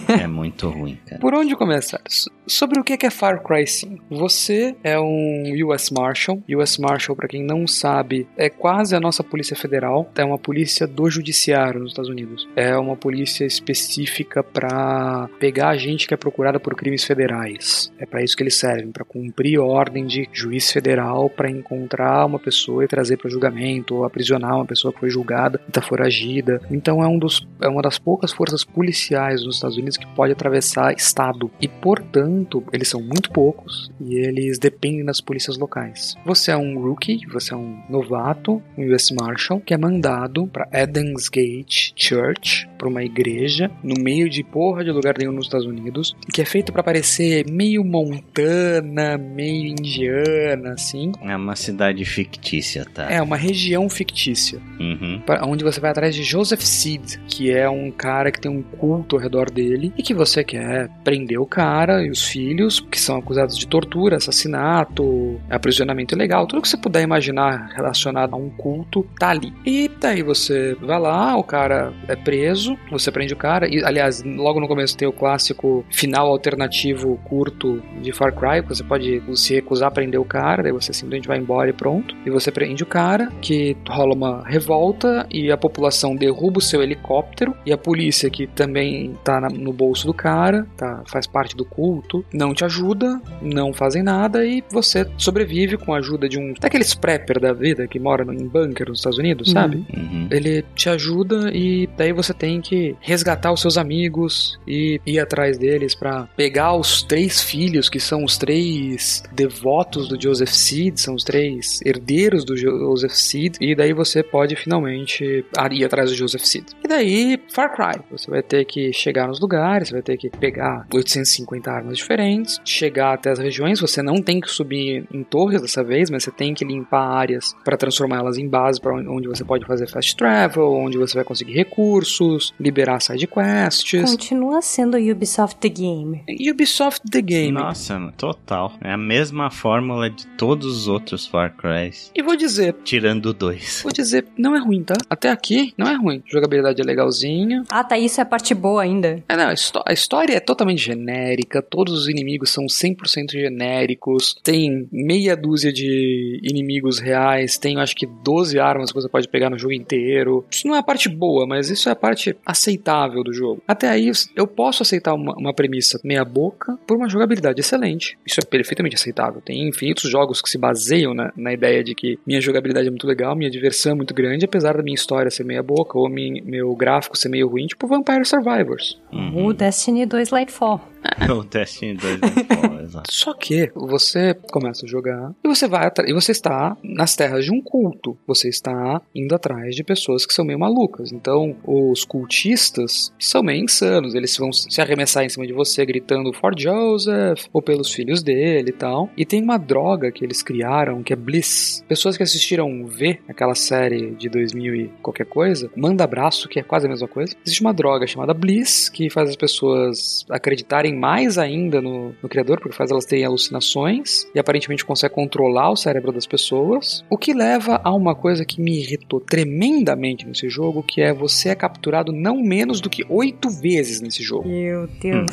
[0.08, 1.22] É muito ruim, cara.
[1.22, 2.02] Por onde começar?
[2.48, 4.06] Sobre o que é Far Cry 5?
[4.10, 6.42] Você é um US Marshal.
[6.50, 10.10] US Marshal, para quem não sabe, é quase a nossa Polícia Federal.
[10.16, 12.48] É uma polícia do judiciário nos Estados Unidos.
[12.56, 17.92] É uma polícia específica para pegar a gente que é procurada por crimes federais.
[18.00, 22.40] É para isso que eles servem, para cumprir ordem de juiz federal para encontrar uma
[22.40, 26.62] pessoa e trazer para julgamento ou aprisionar uma pessoa que foi julgada e está foragida.
[26.72, 30.32] Então é um dos é uma das poucas forças policiais nos Estados Unidos que pode
[30.32, 36.16] atravessar estado e portanto eles são muito poucos e eles dependem das polícias locais.
[36.26, 40.68] Você é um rookie, você é um novato, um US Marshal que é mandado para
[40.72, 45.68] Eden's Gate Church, para uma igreja no meio de porra de lugar nenhum nos Estados
[45.68, 51.12] Unidos e que é feito para parecer meio montana, meio indiana, assim.
[51.22, 53.09] É uma cidade fictícia, tá?
[53.10, 55.22] É uma região fictícia, Uhum.
[55.26, 58.62] pra- onde você vai atrás de Joseph Seed, que é um cara que tem um
[58.62, 63.00] culto ao redor dele e que você quer prender o cara e os filhos, que
[63.00, 68.50] são acusados de tortura, assassinato, aprisionamento ilegal, tudo que você puder imaginar relacionado a um
[68.50, 69.54] culto tá ali.
[69.66, 74.24] E daí você vai lá, o cara é preso, você prende o cara, e aliás,
[74.24, 79.22] logo no começo tem o clássico final alternativo curto de Far Cry, que você pode
[79.36, 82.16] se recusar a prender o cara, daí você simplesmente vai embora e pronto.
[82.26, 86.82] E você prende o cara, que rola uma revolta e a população derruba o seu
[86.82, 91.56] helicóptero e a polícia que também tá na- no bolso do cara, tá, faz parte
[91.56, 96.38] do culto, não te ajuda, não fazem nada e você sobrevive com a ajuda de
[96.40, 99.86] um daqueles prepper da vida que mora em bunker nos Estados Unidos, sabe?
[99.96, 100.28] Uhum.
[100.32, 105.58] Ele te ajuda e daí você tem que resgatar os seus amigos e ir atrás
[105.58, 111.16] deles pra pegar os três filhos que são os três devotos do Joseph Seed, são
[111.16, 116.44] os três herdeiros do Joseph Seed e daí você pode finalmente ir atrás do Joseph
[116.44, 116.66] Seed.
[116.84, 120.30] E daí Far Cry, você vai ter que chegar nos lugares, você vai ter que
[120.30, 125.62] pegar 850 armas diferentes, chegar até as regiões, você não tem que subir em torres
[125.62, 129.44] dessa vez, mas você tem que limpar áreas para transformá-las em base para onde você
[129.44, 134.10] pode fazer fast travel, onde você vai conseguir recursos, liberar side quests.
[134.10, 136.24] Continua sendo Ubisoft The Game.
[136.50, 137.52] Ubisoft The Game.
[137.52, 138.74] Nossa, total.
[138.82, 142.12] É a mesma fórmula de todos os outros Far Crys.
[142.16, 143.82] E vou dizer, Tirando o dois.
[143.84, 144.96] vou dizer, não é ruim, tá?
[145.10, 146.24] Até aqui não é ruim.
[146.28, 147.64] A jogabilidade é legalzinha.
[147.70, 149.24] Ah, tá, isso é a parte boa ainda.
[149.28, 154.36] É, não, a, histó- a história é totalmente genérica, todos os inimigos são 100% genéricos,
[154.44, 159.50] tem meia dúzia de inimigos reais, tem acho que 12 armas que você pode pegar
[159.50, 160.46] no jogo inteiro.
[160.52, 163.62] Isso não é a parte boa, mas isso é a parte aceitável do jogo.
[163.68, 168.18] Até aí, eu posso aceitar uma, uma premissa meia boca por uma jogabilidade excelente.
[168.26, 169.42] Isso é perfeitamente aceitável.
[169.42, 173.08] Tem infinitos jogos que se baseiam na, na ideia de que minha jogabilidade é muito
[173.08, 176.76] legal, minha diversão é muito grande, apesar da minha história ser meia boca ou meu
[176.76, 179.00] gráfico ser meio ruim, tipo Vampire Survivors.
[179.12, 179.48] Uhum.
[179.48, 180.82] O Destiny 2 Lightfall.
[181.32, 183.14] o Destiny 2 é bom, exato.
[183.14, 187.52] Só que você começa a jogar e você vai e você está nas terras de
[187.52, 188.18] um culto.
[188.28, 191.12] Você está indo atrás de pessoas que são meio malucas.
[191.12, 194.14] Então, os cultistas são meio insanos.
[194.14, 198.70] Eles vão se arremessar em cima de você gritando For Joseph ou pelos filhos dele
[198.70, 199.10] e tal.
[199.18, 201.84] E tem uma droga que eles criaram que é Bliss.
[201.88, 206.64] Pessoas que assistiram V, aquela série de 2000 e qualquer coisa, manda abraço, que é
[206.64, 207.36] quase a mesma coisa.
[207.46, 212.60] Existe uma droga chamada Bliss que faz as pessoas acreditarem mais ainda no, no criador,
[212.60, 217.04] porque faz elas terem alucinações e aparentemente consegue controlar o cérebro das pessoas.
[217.10, 221.50] O que leva a uma coisa que me irritou tremendamente nesse jogo, que é você
[221.50, 225.30] é capturado não menos do que oito vezes nesse jogo Meu Deus.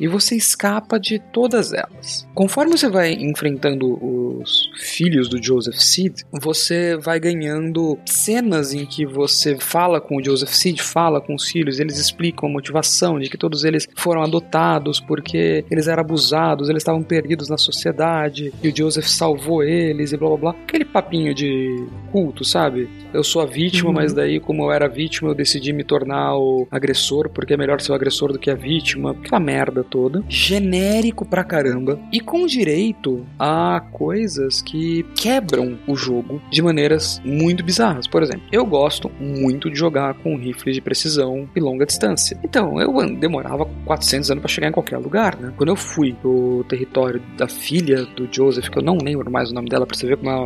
[0.00, 2.26] E você escapa de todas elas.
[2.34, 9.04] Conforme você vai enfrentando os filhos do Joseph Seed, você vai ganhando cenas em que
[9.04, 13.28] você fala com o Joseph Seed, fala com os filhos, eles explicam a motivação de
[13.28, 18.68] que todos eles foram adotados porque eles eram abusados, eles estavam perdidos na sociedade e
[18.68, 20.50] o Joseph salvou eles e blá blá blá.
[20.62, 22.88] Aquele papinho de culto, sabe?
[23.12, 23.94] Eu sou a vítima, Uhum.
[23.96, 27.80] mas daí, como eu era vítima, eu decidi me tornar o agressor, porque é melhor
[27.80, 29.10] ser o agressor do que a vítima.
[29.12, 30.22] Aquela merda toda.
[30.28, 31.98] Genérico pra caramba.
[32.12, 38.06] E com direito a coisas que quebram o jogo de maneiras muito bizarras.
[38.06, 42.38] Por exemplo, eu gosto muito de jogar com rifles de precisão e longa distância.
[42.42, 45.52] Então, eu demorava 400 anos pra chegar em qualquer lugar, né?
[45.56, 49.54] Quando eu fui pro território da filha do Joseph, que eu não lembro mais o
[49.54, 50.44] nome dela, pra você ver como é uma,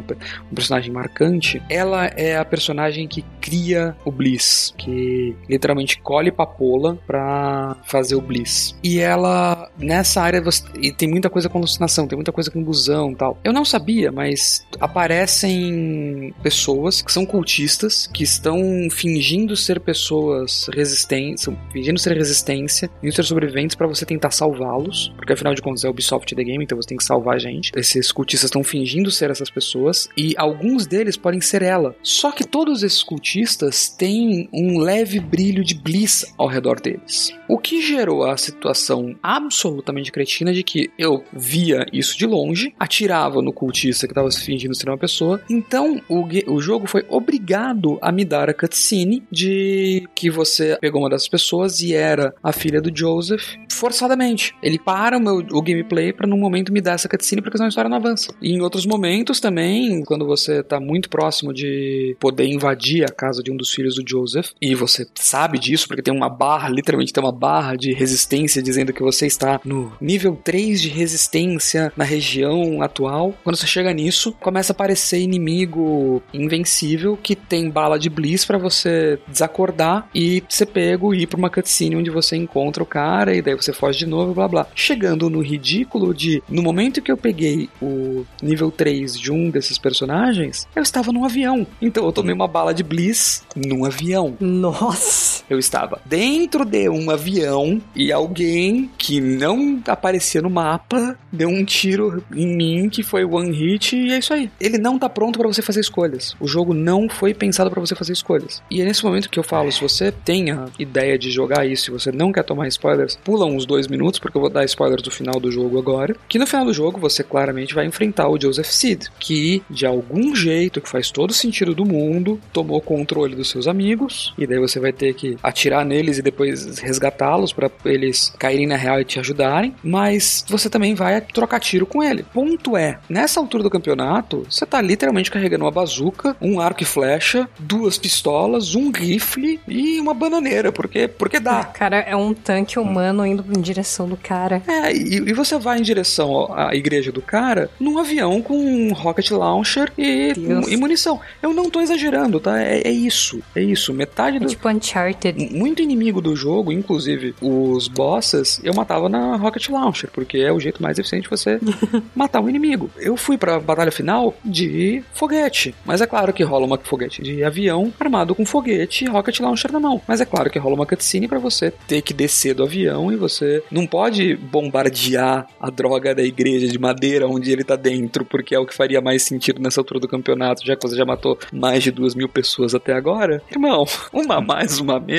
[0.50, 6.98] um personagem marcante, ela é a personagem que cria o Bliss, que literalmente colhe papoula
[7.06, 8.74] pra fazer o Bliss.
[8.82, 9.33] E ela
[9.78, 13.16] nessa área você, e tem muita coisa com alucinação, tem muita coisa com ilusão e
[13.16, 13.38] tal.
[13.44, 21.46] Eu não sabia, mas aparecem pessoas que são cultistas que estão fingindo ser pessoas resistentes,
[21.72, 25.88] fingindo ser resistência, fingindo ser sobreviventes para você tentar salvá-los, porque afinal de contas é
[25.88, 27.72] Ubisoft The Game, então você tem que salvar a gente.
[27.76, 31.94] Esses cultistas estão fingindo ser essas pessoas e alguns deles podem ser ela.
[32.02, 37.32] Só que todos esses cultistas têm um leve brilho de bliss ao redor deles.
[37.48, 43.40] O que gerou a situação absolutamente cretina de que eu via isso de longe, atirava
[43.40, 48.12] no cultista que estava fingindo ser uma pessoa, então o, o jogo foi obrigado a
[48.12, 52.82] me dar a cutscene de que você pegou uma dessas pessoas e era a filha
[52.82, 54.54] do Joseph, forçadamente.
[54.62, 57.66] Ele para o, meu, o gameplay para num momento me dar essa cutscene porque senão
[57.66, 58.34] a história não avança.
[58.42, 63.42] E em outros momentos também, quando você tá muito próximo de poder invadir a casa
[63.42, 67.12] de um dos filhos do Joseph, e você sabe disso porque tem uma barra, literalmente
[67.12, 72.04] tem uma barra de resistência dizendo que você está no nível 3 de resistência na
[72.04, 73.34] região atual.
[73.44, 78.58] Quando você chega nisso, começa a aparecer inimigo invencível que tem bala de bliss para
[78.58, 83.34] você desacordar e ser pego e ir pra uma cutscene onde você encontra o cara
[83.34, 84.66] e daí você foge de novo, blá blá.
[84.74, 89.78] Chegando no ridículo de, no momento que eu peguei o nível 3 de um desses
[89.78, 91.66] personagens, eu estava num avião.
[91.80, 94.36] Então eu tomei uma bala de bliss num avião.
[94.40, 95.33] Nossa!
[95.48, 101.64] Eu estava dentro de um avião e alguém que não aparecia no mapa deu um
[101.64, 104.50] tiro em mim que foi one hit e é isso aí.
[104.60, 106.34] Ele não tá pronto para você fazer escolhas.
[106.40, 108.62] O jogo não foi pensado para você fazer escolhas.
[108.70, 111.84] E é nesse momento que eu falo, se você tem a ideia de jogar isso,
[111.84, 115.02] se você não quer tomar spoilers, pula uns dois minutos porque eu vou dar spoilers
[115.02, 116.16] do final do jogo agora.
[116.28, 120.34] Que no final do jogo você claramente vai enfrentar o Joseph Seed, que de algum
[120.34, 124.78] jeito que faz todo sentido do mundo tomou controle dos seus amigos e daí você
[124.80, 129.18] vai ter que atirar neles e depois resgatá-los para eles caírem na real e te
[129.18, 132.24] ajudarem, mas você também vai trocar tiro com ele.
[132.32, 136.86] Ponto é, nessa altura do campeonato, você tá literalmente carregando uma bazuca, um arco e
[136.86, 141.64] flecha, duas pistolas, um rifle e uma bananeira, porque, porque dá.
[141.74, 144.62] Cara, é um tanque humano indo em direção do cara.
[144.66, 148.92] É, e, e você vai em direção à igreja do cara num avião com um
[148.92, 150.32] rocket launcher e,
[150.68, 151.20] e munição.
[151.42, 152.60] Eu não tô exagerando, tá?
[152.60, 153.92] É, é isso, é isso.
[153.92, 155.23] Metade É do, tipo Uncharted.
[155.32, 160.60] Muito inimigo do jogo, inclusive os bosses, eu matava na Rocket Launcher, porque é o
[160.60, 161.58] jeito mais eficiente de você
[162.14, 162.90] matar um inimigo.
[162.96, 167.42] Eu fui pra batalha final de foguete, mas é claro que rola uma foguete de
[167.42, 170.00] avião armado com foguete e Rocket Launcher na mão.
[170.06, 173.16] Mas é claro que rola uma cutscene pra você ter que descer do avião e
[173.16, 178.54] você não pode bombardear a droga da igreja de madeira onde ele tá dentro, porque
[178.54, 181.38] é o que faria mais sentido nessa altura do campeonato, já que você já matou
[181.52, 183.42] mais de duas mil pessoas até agora.
[183.50, 185.13] Irmão, uma mais, uma menos.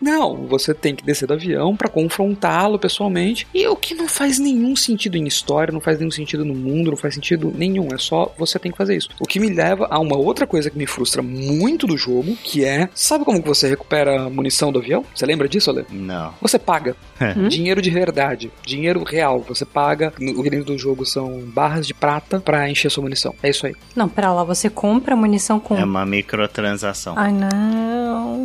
[0.00, 3.46] Não, você tem que descer do avião para confrontá-lo pessoalmente.
[3.54, 6.90] E o que não faz nenhum sentido em história, não faz nenhum sentido no mundo,
[6.90, 7.88] não faz sentido nenhum.
[7.92, 9.08] É só você tem que fazer isso.
[9.20, 12.64] O que me leva a uma outra coisa que me frustra muito do jogo, que
[12.64, 15.04] é, sabe como que você recupera a munição do avião?
[15.14, 15.84] Você lembra disso, Ale?
[15.90, 16.32] Não.
[16.40, 16.96] Você paga.
[17.36, 17.48] Hum?
[17.48, 18.50] Dinheiro de verdade.
[18.66, 19.40] Dinheiro real.
[19.48, 20.12] Você paga.
[20.20, 23.34] no- O que dentro do jogo são barras de prata pra encher sua munição.
[23.42, 23.74] É isso aí.
[23.94, 25.76] Não, pera lá, você compra munição com.
[25.76, 27.14] É uma microtransação.
[27.16, 28.42] Ai, não.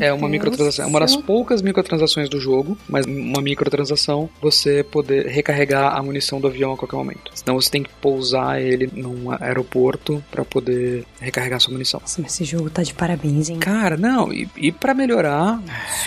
[0.00, 0.84] É uma Deus microtransação.
[0.84, 6.40] É uma das poucas microtransações do jogo, mas uma microtransação você poder recarregar a munição
[6.40, 7.30] do avião a qualquer momento.
[7.34, 12.00] Senão você tem que pousar ele num aeroporto pra poder recarregar sua munição.
[12.00, 13.58] Nossa, mas esse jogo tá de parabéns, hein?
[13.58, 15.62] Cara, não, e, e para melhorar,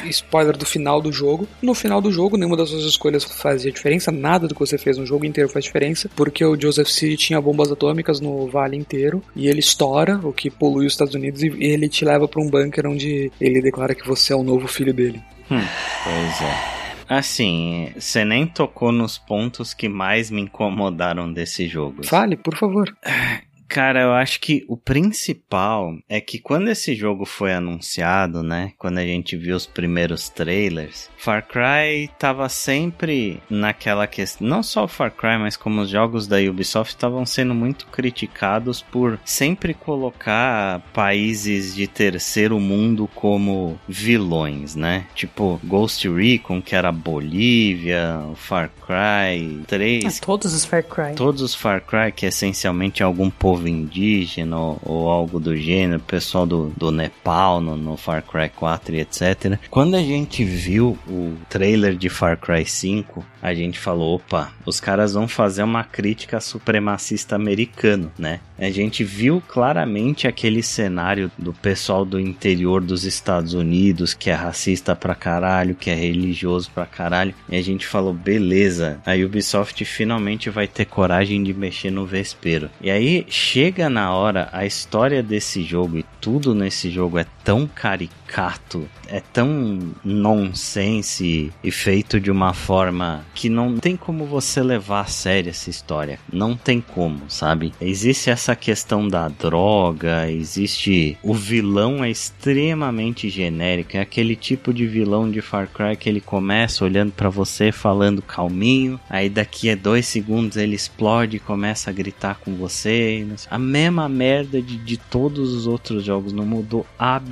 [0.05, 4.11] spoiler do final do jogo, no final do jogo nenhuma das suas escolhas fazia diferença,
[4.11, 7.41] nada do que você fez no jogo inteiro faz diferença, porque o Joseph Seed tinha
[7.41, 11.51] bombas atômicas no vale inteiro e ele estoura, o que polui os Estados Unidos, e
[11.59, 14.93] ele te leva pra um bunker onde ele declara que você é o novo filho
[14.93, 15.21] dele.
[15.49, 15.61] Hum,
[16.03, 16.81] pois é.
[17.09, 22.05] Assim, você nem tocou nos pontos que mais me incomodaram desse jogo.
[22.05, 22.95] Fale, por favor.
[23.71, 28.73] Cara, eu acho que o principal é que quando esse jogo foi anunciado, né?
[28.77, 34.45] Quando a gente viu os primeiros trailers, Far Cry tava sempre naquela questão.
[34.45, 38.81] Não só o Far Cry, mas como os jogos da Ubisoft estavam sendo muito criticados
[38.81, 45.05] por sempre colocar países de terceiro mundo como vilões, né?
[45.15, 51.15] Tipo Ghost Recon, que era Bolívia, o Far Cry 3, Ah, todos os Far Cry.
[51.15, 55.55] Todos os Far Cry, que essencialmente é algum povo povo indígena ou, ou algo do
[55.55, 59.59] gênero, pessoal do, do Nepal no, no Far Cry 4 e etc.
[59.69, 64.79] Quando a gente viu o trailer de Far Cry 5, a gente falou, opa, os
[64.79, 68.39] caras vão fazer uma crítica supremacista americano, né?
[68.57, 74.33] A gente viu claramente aquele cenário do pessoal do interior dos Estados Unidos que é
[74.33, 79.83] racista pra caralho, que é religioso pra caralho, e a gente falou, beleza, a Ubisoft
[79.85, 82.69] finalmente vai ter coragem de mexer no vespeiro.
[82.79, 87.67] E aí chega na hora, a história desse jogo e tudo nesse jogo é tão
[87.67, 95.01] caricato, é tão nonsense e feito de uma forma que não tem como você levar
[95.01, 96.19] a sério essa história.
[96.31, 97.73] Não tem como, sabe?
[97.81, 101.17] Existe essa questão da droga, existe.
[101.21, 103.97] O vilão é extremamente genérico.
[103.97, 108.21] É aquele tipo de vilão de Far Cry que ele começa olhando para você, falando
[108.21, 113.27] calminho, aí daqui a dois segundos ele explode e começa a gritar com você.
[113.49, 117.30] A mesma merda de, de todos os outros jogos, não mudou absolutamente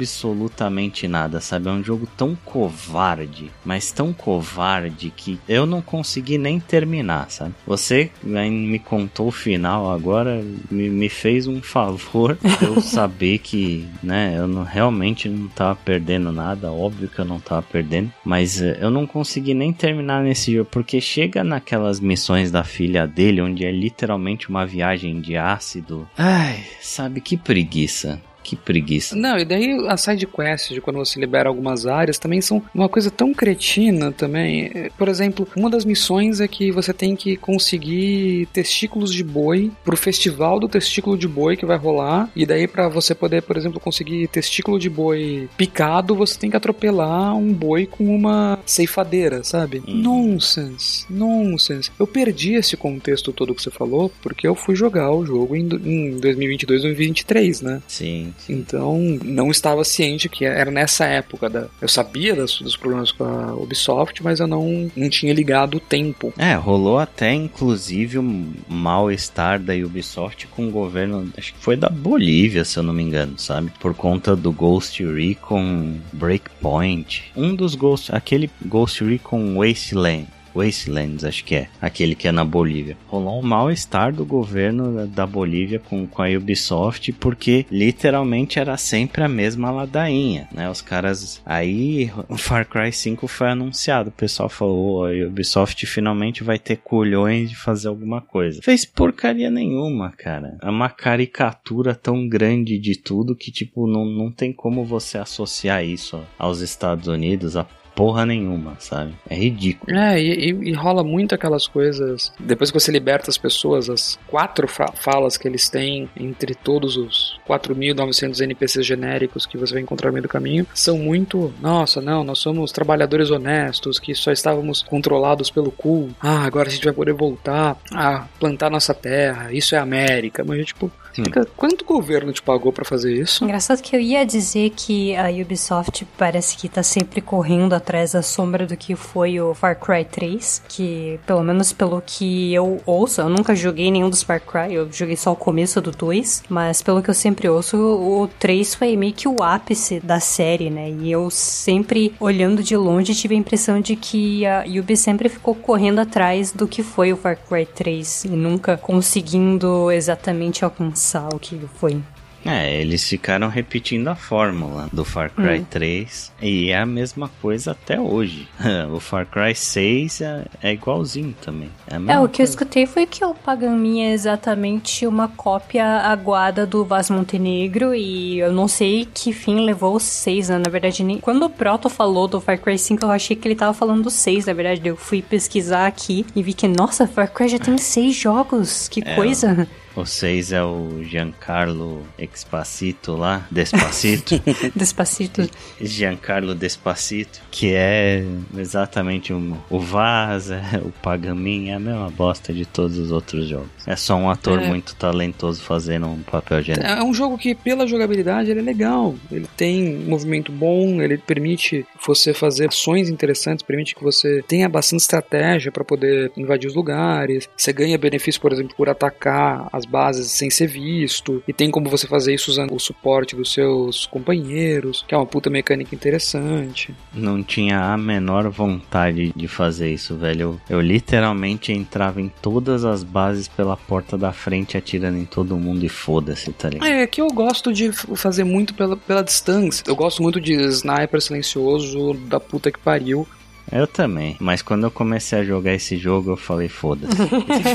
[1.08, 1.68] nada, sabe?
[1.70, 7.54] É um jogo tão covarde, mas tão covarde que eu não consegui nem terminar, sabe?
[7.66, 14.36] Você me contou o final agora, me, me fez um favor eu saber que, né,
[14.38, 18.76] eu não, realmente não tava perdendo nada, óbvio que eu não tava perdendo, mas uh,
[18.80, 23.66] eu não consegui nem terminar nesse jogo, porque chega naquelas missões da filha dele, onde
[23.66, 26.08] é literalmente uma viagem de ácido.
[26.18, 28.22] Ai, sabe que preguiça.
[28.44, 29.16] Que preguiça.
[29.16, 32.90] Não, e daí as side quests de quando você libera algumas áreas também são uma
[32.90, 34.90] coisa tão cretina também.
[34.98, 39.98] Por exemplo, uma das missões é que você tem que conseguir testículos de boi pro
[39.98, 42.30] festival do testículo de boi que vai rolar.
[42.36, 46.58] E daí para você poder, por exemplo, conseguir testículo de boi picado, você tem que
[46.58, 49.84] atropelar um boi com uma ceifadeira, sabe?
[49.88, 49.96] Hum.
[49.96, 51.92] Nonsense, nonsense.
[52.00, 55.62] Eu perdi esse contexto todo que você falou porque eu fui jogar o jogo em,
[55.62, 57.82] em 2022, 2023, né?
[57.88, 58.29] Sim.
[58.48, 61.50] Então, não estava ciente que era nessa época.
[61.50, 61.68] Da...
[61.82, 65.80] Eu sabia das, dos problemas com a Ubisoft, mas eu não, não tinha ligado o
[65.80, 66.34] tempo.
[66.38, 71.90] É, rolou até inclusive um mal-estar da Ubisoft com o governo, acho que foi da
[71.90, 73.72] Bolívia, se eu não me engano, sabe?
[73.80, 77.32] Por conta do Ghost Recon Breakpoint.
[77.36, 82.46] Um dos Ghost, aquele Ghost Recon Wasteland Wastelands, acho que é, aquele que é na
[82.46, 82.98] Bolívia.
[83.08, 89.24] Rolou um mal-estar do governo da Bolívia com, com a Ubisoft, porque literalmente era sempre
[89.24, 90.70] a mesma ladainha, né?
[90.70, 91.42] Os caras.
[91.46, 96.78] Aí o Far Cry 5 foi anunciado, o pessoal falou: a Ubisoft finalmente vai ter
[96.78, 98.62] colhões de fazer alguma coisa.
[98.62, 100.58] Fez porcaria nenhuma, cara.
[100.62, 105.84] É uma caricatura tão grande de tudo que, tipo, não, não tem como você associar
[105.84, 107.66] isso aos Estados Unidos, a
[108.00, 109.14] porra nenhuma, sabe?
[109.30, 109.94] É ridículo.
[109.94, 112.32] É, e, e, e, rola muito aquelas coisas.
[112.40, 117.38] Depois que você liberta as pessoas, as quatro falas que eles têm entre todos os
[117.46, 121.54] 4.900 NPCs genéricos que você vai encontrar no meio do caminho, são muito.
[121.60, 126.10] Nossa, não, nós somos trabalhadores honestos que só estávamos controlados pelo cu.
[126.22, 129.52] Ah, agora a gente vai poder voltar a plantar nossa terra.
[129.52, 130.42] Isso é América.
[130.42, 133.44] Mas, tipo, Fica, quanto o governo te pagou para fazer isso?
[133.44, 138.22] Engraçado que eu ia dizer que a Ubisoft parece que tá sempre correndo atrás da
[138.22, 143.22] sombra do que foi o Far Cry 3, que pelo menos pelo que eu ouço,
[143.22, 146.82] eu nunca joguei nenhum dos Far Cry, eu joguei só o começo do 2, mas
[146.82, 150.90] pelo que eu sempre ouço, o 3 foi meio que o ápice da série, né?
[150.90, 155.56] E eu sempre, olhando de longe, tive a impressão de que a Ubi sempre ficou
[155.56, 160.99] correndo atrás do que foi o Far Cry 3 e nunca conseguindo exatamente alcançar
[161.34, 162.02] o que foi.
[162.46, 165.66] É, eles ficaram repetindo a fórmula do Far Cry hum.
[165.70, 168.48] 3 e é a mesma coisa até hoje.
[168.94, 171.70] o Far Cry 6 é, é igualzinho também.
[171.88, 172.42] É, é o que coisa.
[172.42, 178.40] eu escutei foi que o Pagami é exatamente uma cópia aguada do Vaz Montenegro e
[178.40, 180.58] eu não sei que fim levou o 6, né?
[180.58, 181.20] Na verdade, nem...
[181.20, 184.10] quando o Proto falou do Far Cry 5, eu achei que ele tava falando do
[184.10, 184.88] 6, na verdade.
[184.88, 189.02] Eu fui pesquisar aqui e vi que, nossa, Far Cry já tem 6 jogos, que
[189.06, 189.68] é, coisa!
[189.96, 194.42] O 6 é o Giancarlo Expacito lá, Despacito.
[194.76, 195.50] Despacito.
[195.82, 198.24] Giancarlo Despacito, que é
[198.58, 203.48] exatamente o, o Vaz, é o Pagamin, é a mesma bosta de todos os outros
[203.48, 203.70] jogos.
[203.86, 204.68] É só um ator é.
[204.68, 207.00] muito talentoso fazendo um papel genérico.
[207.00, 209.16] É um jogo que, pela jogabilidade, ele é legal.
[209.32, 215.02] Ele tem movimento bom, ele permite você fazer ações interessantes, permite que você tenha bastante
[215.02, 217.50] estratégia para poder invadir os lugares.
[217.58, 221.90] Você ganha benefício, por exemplo, por atacar as bases sem ser visto, e tem como
[221.90, 226.94] você fazer isso usando o suporte dos seus companheiros, que é uma puta mecânica interessante.
[227.14, 230.60] Não tinha a menor vontade de fazer isso, velho.
[230.70, 235.58] Eu, eu literalmente entrava em todas as bases pela porta da frente atirando em todo
[235.58, 236.88] mundo e foda-se, tá ligado?
[236.88, 239.84] É, que eu gosto de fazer muito pela, pela distância.
[239.88, 243.28] Eu gosto muito de sniper silencioso da puta que pariu.
[243.72, 247.16] Eu também, mas quando eu comecei a jogar esse jogo, eu falei, foda-se.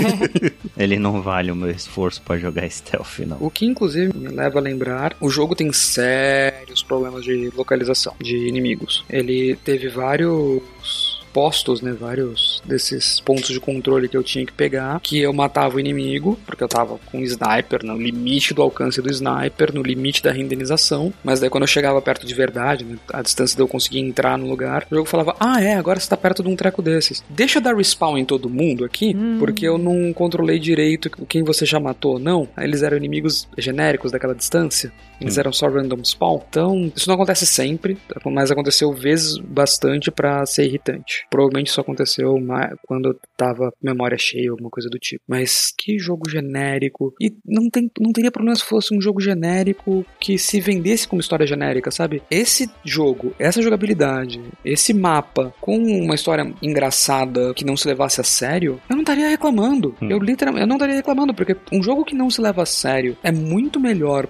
[0.77, 3.37] Ele não vale o meu esforço para jogar stealth, não.
[3.41, 8.37] O que inclusive me leva a lembrar, o jogo tem sérios problemas de localização de
[8.37, 9.05] inimigos.
[9.09, 15.01] Ele teve vários postos, né, vários desses pontos de controle que eu tinha que pegar,
[15.01, 19.03] que eu matava o inimigo, porque eu tava com o sniper no limite do alcance
[19.03, 22.97] do sniper, no limite da renderização, mas daí quando eu chegava perto de verdade, né,
[23.13, 26.09] a distância de eu conseguir entrar no lugar, o jogo falava: "Ah, é, agora você
[26.09, 27.25] tá perto de um treco desses.
[27.29, 29.37] Deixa eu dar respawn em todo mundo aqui, hum.
[29.41, 32.49] porque eu não controlei direito quem você já matou ou não.
[32.57, 34.93] Eles eram inimigos genéricos daquela distância.
[35.21, 35.41] Eles hum.
[35.41, 36.41] eram só random spawn.
[36.49, 41.24] Então, isso não acontece sempre, mas aconteceu vezes bastante para ser irritante.
[41.31, 42.39] Provavelmente isso aconteceu
[42.87, 45.23] quando eu tava memória cheia, alguma coisa do tipo.
[45.27, 47.15] Mas que jogo genérico.
[47.21, 51.21] E não, tem, não teria problema se fosse um jogo genérico que se vendesse como
[51.21, 52.23] história genérica, sabe?
[52.31, 58.25] Esse jogo, essa jogabilidade, esse mapa com uma história engraçada que não se levasse a
[58.25, 59.95] sério, eu não estaria reclamando.
[60.01, 60.11] Hum.
[60.11, 63.17] Eu literalmente eu não estaria reclamando, porque um jogo que não se leva a sério
[63.23, 64.29] é muito melhor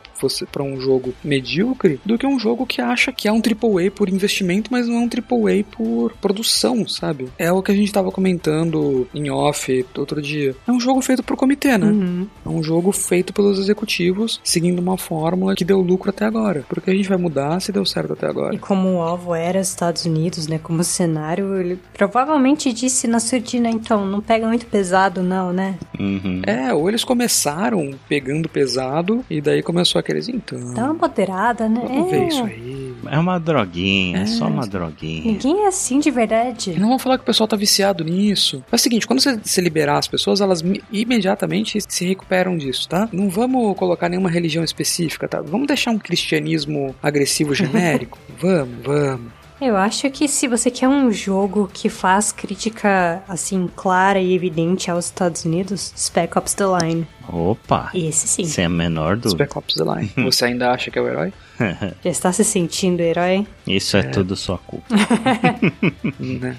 [0.50, 4.08] para um jogo medíocre do que um jogo que acha que é um AAA por
[4.08, 7.28] investimento, mas não é um AAA por produção, sabe?
[7.38, 10.54] É o que a gente tava comentando em off outro dia.
[10.66, 11.86] É um jogo feito pro comitê, né?
[11.86, 12.26] Uhum.
[12.44, 16.64] É um jogo feito pelos executivos, seguindo uma fórmula que deu lucro até agora.
[16.68, 18.54] Porque a gente vai mudar se deu certo até agora.
[18.54, 20.58] E como o alvo era Estados Unidos, né?
[20.62, 25.76] Como cenário, ele provavelmente disse na surdina, então, não pega muito pesado, não, né?
[25.98, 26.42] Uhum.
[26.46, 30.74] É, ou eles começaram pegando pesado e daí começou aqueles, então.
[30.74, 31.82] Dá uma moderada, né?
[31.86, 32.18] Vamos é.
[32.18, 32.93] ver isso aí.
[33.10, 35.24] É uma droguinha, é só uma droguinha.
[35.24, 36.78] Ninguém é assim de verdade.
[36.78, 38.64] Não vamos falar que o pessoal tá viciado nisso.
[38.70, 40.62] É o seguinte, quando você se liberar as pessoas, elas
[40.92, 43.08] imediatamente se recuperam disso, tá?
[43.12, 45.40] Não vamos colocar nenhuma religião específica, tá?
[45.40, 48.18] Vamos deixar um cristianismo agressivo genérico?
[48.38, 49.44] vamos, vamos.
[49.60, 54.90] Eu acho que se você quer um jogo que faz crítica assim clara e evidente
[54.90, 57.06] aos Estados Unidos, Spec Ops The Line.
[57.28, 57.90] Opa!
[57.94, 58.44] Esse sim.
[58.44, 59.44] Sem a menor dúvida.
[59.44, 60.12] Spec Ops The Line.
[60.24, 61.32] Você ainda acha que é o herói?
[62.04, 63.46] Já está se sentindo herói?
[63.66, 64.86] Isso é, é tudo sua culpa.
[66.18, 66.56] né?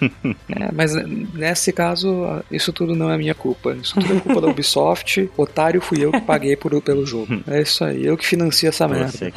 [0.50, 0.94] é, mas
[1.34, 3.74] nesse caso, isso tudo não é minha culpa.
[3.74, 5.30] Isso tudo é culpa da Ubisoft.
[5.36, 7.44] Otário fui eu que paguei por, pelo jogo.
[7.48, 9.12] É isso aí, eu que financio essa merda.
[9.12, 9.34] Você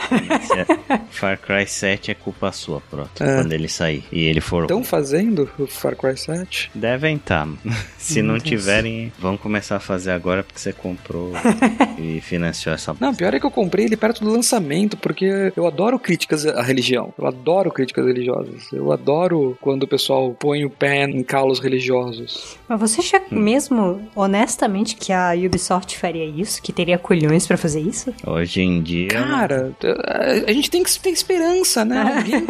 [1.11, 3.23] Far Cry 7 é culpa sua, pronto.
[3.23, 3.37] É.
[3.37, 4.05] Quando ele sair.
[4.13, 4.63] E ele for.
[4.63, 6.71] Estão fazendo o Far Cry 7?
[6.75, 7.47] Devem estar.
[7.47, 7.77] Tá.
[7.99, 11.18] Se não tiverem, vão começar a fazer agora porque você comprou
[11.99, 12.95] e financiou essa.
[13.01, 16.63] Não, pior é que eu comprei ele perto do lançamento, porque eu adoro críticas à
[16.63, 17.13] religião.
[17.19, 18.73] Eu adoro críticas religiosas.
[18.73, 22.57] Eu adoro quando o pessoal põe o pé em calos religiosos.
[22.69, 23.39] Mas você acha hum.
[23.39, 26.63] mesmo, honestamente, que a Ubisoft faria isso?
[26.63, 28.13] Que teria colhões para fazer isso?
[28.27, 29.09] Hoje em dia.
[29.09, 29.73] Cara,
[30.47, 32.17] a gente tem que ter esperança, né?
[32.17, 32.45] Alguém...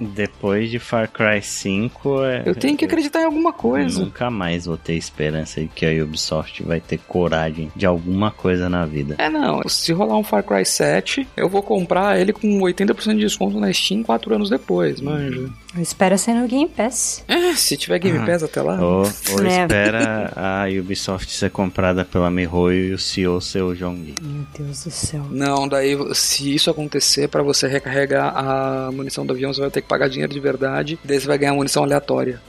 [0.14, 2.24] Depois de Far Cry 5.
[2.24, 2.42] É...
[2.46, 4.00] Eu tenho que acreditar em alguma coisa.
[4.00, 8.68] Nunca mais vou ter esperança de que a Ubisoft vai ter coragem de alguma coisa
[8.68, 9.14] na vida.
[9.18, 9.60] É, não.
[9.68, 13.72] Se rolar um Far Cry 7, eu vou comprar ele com 80% de desconto na
[13.72, 15.50] Steam 4 anos depois, manja.
[15.78, 17.22] Espera ser no Game Pass.
[17.28, 18.26] É, se tiver Game ah.
[18.26, 18.80] Pass até lá.
[18.80, 19.62] Ou, ou é.
[19.62, 24.14] espera a Ubisoft ser comprada pela MiHoYo e o CEO ser o Jong.
[24.20, 25.26] Meu Deus do céu.
[25.30, 29.82] Não, daí se isso acontecer, para você recarregar a munição do avião, você vai ter
[29.82, 32.40] que pagar dinheiro de verdade, daí você vai ganhar munição aleatória.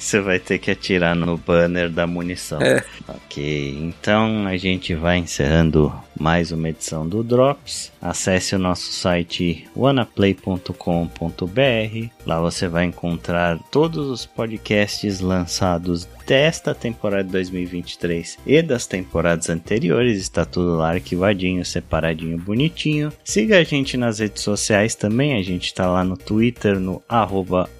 [0.00, 2.60] Você vai ter que atirar no banner da munição.
[2.62, 2.82] É.
[3.06, 7.92] Ok, então a gente vai encerrando mais uma edição do Drops.
[8.00, 12.08] Acesse o nosso site wanaplay.com.br.
[12.26, 19.50] Lá você vai encontrar todos os podcasts lançados desta temporada de 2023 e das temporadas
[19.50, 20.22] anteriores.
[20.22, 23.12] Está tudo lá arquivadinho, separadinho, bonitinho.
[23.24, 25.36] Siga a gente nas redes sociais também.
[25.36, 27.02] A gente está lá no Twitter, no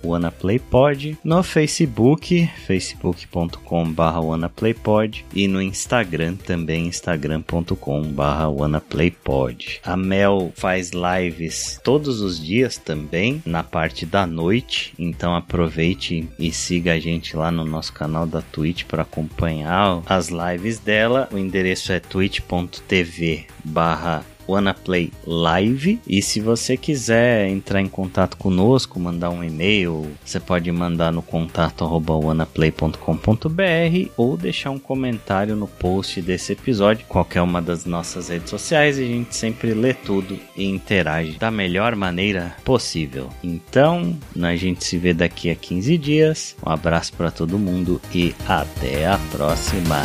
[0.02, 9.80] WannaPlayPod, no Facebook, facebook.com.br WannaPlayPod e no Instagram também, instagram.com.br WannaPlayPod.
[9.84, 16.50] A Mel faz lives todos os dias também, na parte da noite, então aproveite e
[16.50, 21.28] siga a gente lá no nosso canal da Twitch para acompanhar as lives dela.
[21.32, 26.00] O endereço é twitch.tv barra WannaPlay Live.
[26.06, 31.22] E se você quiser entrar em contato conosco, mandar um e-mail, você pode mandar no
[31.22, 38.50] contato wanaplay.com.br ou deixar um comentário no post desse episódio, qualquer uma das nossas redes
[38.50, 43.28] sociais, e a gente sempre lê tudo e interage da melhor maneira possível.
[43.42, 46.56] Então, a gente se vê daqui a 15 dias.
[46.64, 50.00] Um abraço para todo mundo e até a próxima.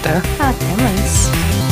[0.00, 0.38] Até.
[0.76, 1.67] Mais.